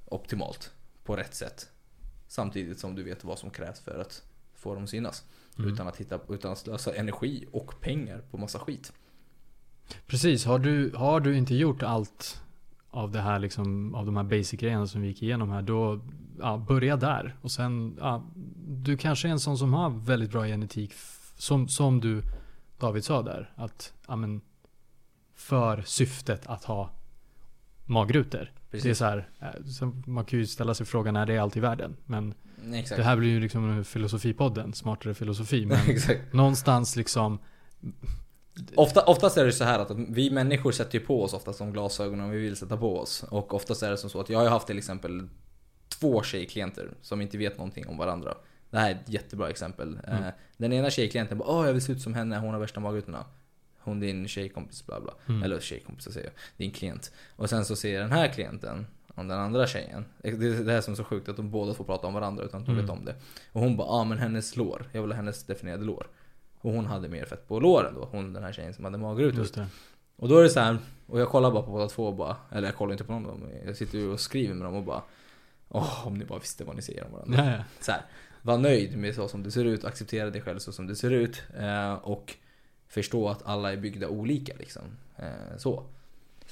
[0.06, 0.72] optimalt.
[1.04, 1.70] På rätt sätt.
[2.28, 4.24] Samtidigt som du vet vad som krävs för att
[4.56, 5.24] få dem att synas.
[5.58, 5.74] Mm.
[5.74, 8.94] Utan att hitta, utan att slösa energi och pengar på massa skit.
[10.08, 12.42] Precis, har du, har du inte gjort allt
[12.90, 16.00] av det här liksom, av de här basic grejerna som vi gick igenom här, då
[16.40, 17.36] ja, börja där.
[17.42, 18.24] Och sen, ja,
[18.68, 20.94] du kanske är en sån som har väldigt bra genetik,
[21.38, 22.22] som, som du
[22.80, 24.42] David sa där, att ja, men,
[25.36, 26.90] för syftet att ha
[27.86, 28.52] magrutor.
[28.72, 31.60] Det är så här, eh, man kan ju ställa sig frågan, är det allt i
[31.60, 31.98] världen?
[32.06, 32.34] Men
[32.74, 32.98] Exakt.
[32.98, 35.66] det här blir ju liksom filosofipodden, smartare filosofi.
[35.66, 35.80] Men
[36.32, 37.40] någonstans liksom,
[38.76, 41.72] Ofta, oftast är det så här att vi människor sätter ju på oss oftast de
[41.74, 43.24] glasögonen vi vill sätta på oss.
[43.24, 45.28] Och oftast är det som så att jag har haft till exempel
[46.00, 48.34] två tjejklienter som inte vet någonting om varandra.
[48.70, 50.00] Det här är ett jättebra exempel.
[50.08, 50.24] Mm.
[50.24, 52.80] Eh, Den ena tjejklienten bara Åh jag vill se ut som henne, hon har värsta
[52.80, 53.26] magrutorna.
[53.80, 55.14] Hon din tjejkompis bla bla.
[55.28, 55.44] Mm.
[55.44, 56.34] Eller tjejkompis säger jag.
[56.58, 57.12] Din klient.
[57.36, 60.06] Och sen så ser den här klienten om den andra tjejen.
[60.22, 62.44] Det är det här som är så sjukt att de båda får prata om varandra
[62.44, 62.86] utan att de Mm.
[62.86, 63.16] vet om det.
[63.52, 64.90] Och hon bara, ja ah, men hennes lår.
[64.92, 66.08] Jag vill ha hennes definierade lår.
[66.62, 68.08] Och hon hade mer fett på låren då.
[68.12, 69.48] Hon den här tjejen som hade magrutor.
[69.56, 69.68] Det.
[70.16, 72.68] Och då är det så här, och jag kollar bara på båda två bara, eller
[72.68, 73.50] jag kollar inte på någon av dem.
[73.66, 75.02] Jag sitter ju och skriver med dem och bara
[75.70, 77.46] Åh, om ni bara visste vad ni säger om varandra.
[77.46, 77.64] Ja, ja.
[77.82, 78.02] Så här,
[78.42, 81.12] var nöjd med så som du ser ut, acceptera dig själv så som du ser
[81.12, 81.44] ut.
[81.60, 82.36] Eh, och
[82.88, 84.82] förstå att alla är byggda olika liksom.
[85.18, 85.84] Eh, så.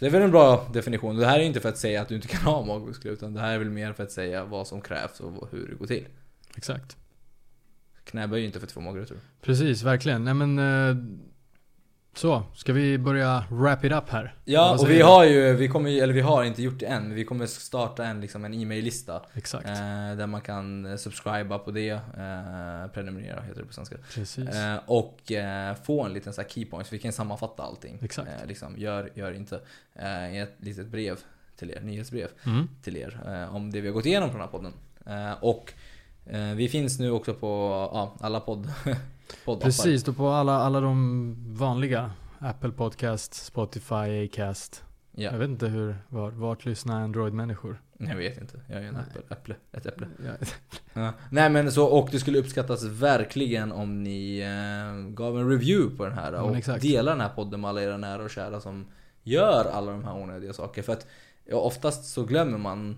[0.04, 1.16] Det är väl en bra definition.
[1.16, 3.40] Det här är inte för att säga att du inte kan ha magmuskler utan det
[3.40, 6.08] här är väl mer för att säga vad som krävs och hur det går till.
[6.58, 6.98] Exakt.
[8.04, 9.18] Knäböj är ju inte för att få magrutor.
[9.42, 10.24] Precis, verkligen.
[10.24, 10.96] Nej men eh,
[12.16, 14.36] så, ska vi börja wrap it up här?
[14.46, 17.16] Ja, och vi har ju, vi kommer eller vi har inte gjort det än, men
[17.16, 19.22] vi kommer starta en, liksom, en e-mail-lista.
[19.34, 19.66] Exakt.
[19.68, 19.74] Eh,
[20.18, 23.96] där man kan eh, subscriba på det, eh, prenumerera heter det på svenska.
[24.14, 24.50] Precis.
[24.50, 28.00] Eh, och eh, få en liten så här key points, vi kan sammanfatta allting.
[28.02, 28.30] Exakt.
[28.42, 29.60] Eh, liksom, gör, gör inte.
[29.96, 31.20] Eh, ett litet brev
[31.56, 32.70] till er, nyhetsbrev Mm.
[32.84, 33.48] till er.
[33.52, 34.74] Om det vi har gått igenom på den här podden.
[35.42, 35.74] Och
[36.56, 37.48] vi finns nu också på
[37.94, 38.72] ja, alla podd,
[39.46, 39.66] poddappar.
[39.66, 42.12] Precis, då på alla, alla de vanliga.
[42.40, 44.84] Apple Podcast, Spotify, Acast.
[45.12, 47.82] Ja, Jag vet inte hur, var, vart lyssnar Android-människor?
[47.98, 48.60] jag vet inte.
[48.68, 49.04] Jag är en Nej.
[49.10, 50.08] äpple, äpple, ett äpple.
[50.26, 50.48] Ja,
[51.02, 51.14] Ja.
[51.30, 56.04] Nej men så, och det skulle uppskattas verkligen om ni eh, gav en review på
[56.06, 56.82] den här och exakt.
[56.82, 58.86] delar den här podden med alla era nära och kära som
[59.24, 60.82] gör alla de här onödiga saker.
[60.82, 61.08] För att
[61.46, 62.98] ja, oftast så glömmer man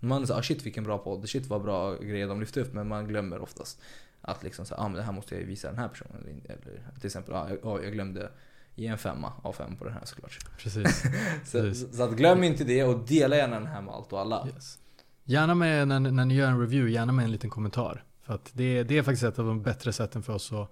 [0.00, 2.88] man säger ah, shit vilken bra podd, shit vad bra grejer de lyfte upp men
[2.88, 3.80] man glömmer oftast
[4.20, 6.42] att liksom så, ah, men det här måste jag visa den här personen.
[6.44, 8.30] Eller, till exempel, ah, jag, ah, jag glömde
[8.74, 10.38] ge en femma av fem på den här såklart.
[10.58, 11.02] precis.
[11.44, 11.96] Så, Precis.
[11.96, 14.48] så glöm inte det och dela gärna den här med allt och alla.
[14.54, 14.78] Yes.
[15.24, 18.04] Gärna med, när, när ni gör en review, gärna med en liten kommentar.
[18.22, 20.70] För att det, det är faktiskt ett av de bättre sätten för oss att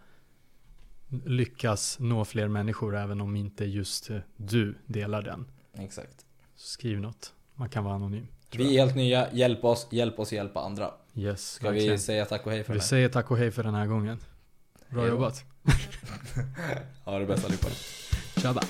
[1.24, 5.46] lyckas nå fler människor även om inte just du delar den.
[5.74, 6.26] Exakt.
[6.56, 7.34] Så skriv något.
[7.54, 8.26] Man kan vara anonym.
[8.51, 10.90] Vi är helt nya, hjälp oss, hjälp oss hjälpa andra.
[11.14, 11.99] Yes, Ska vi verkligen.
[11.99, 12.88] säga tack och hej för Vi den här?
[12.88, 14.18] säger tack och hej för den här gången.
[14.88, 15.16] Bra Hej då.
[15.16, 15.44] jobbat.
[17.05, 17.68] Ha det bäst allihopa.
[18.36, 18.62] Tjaba.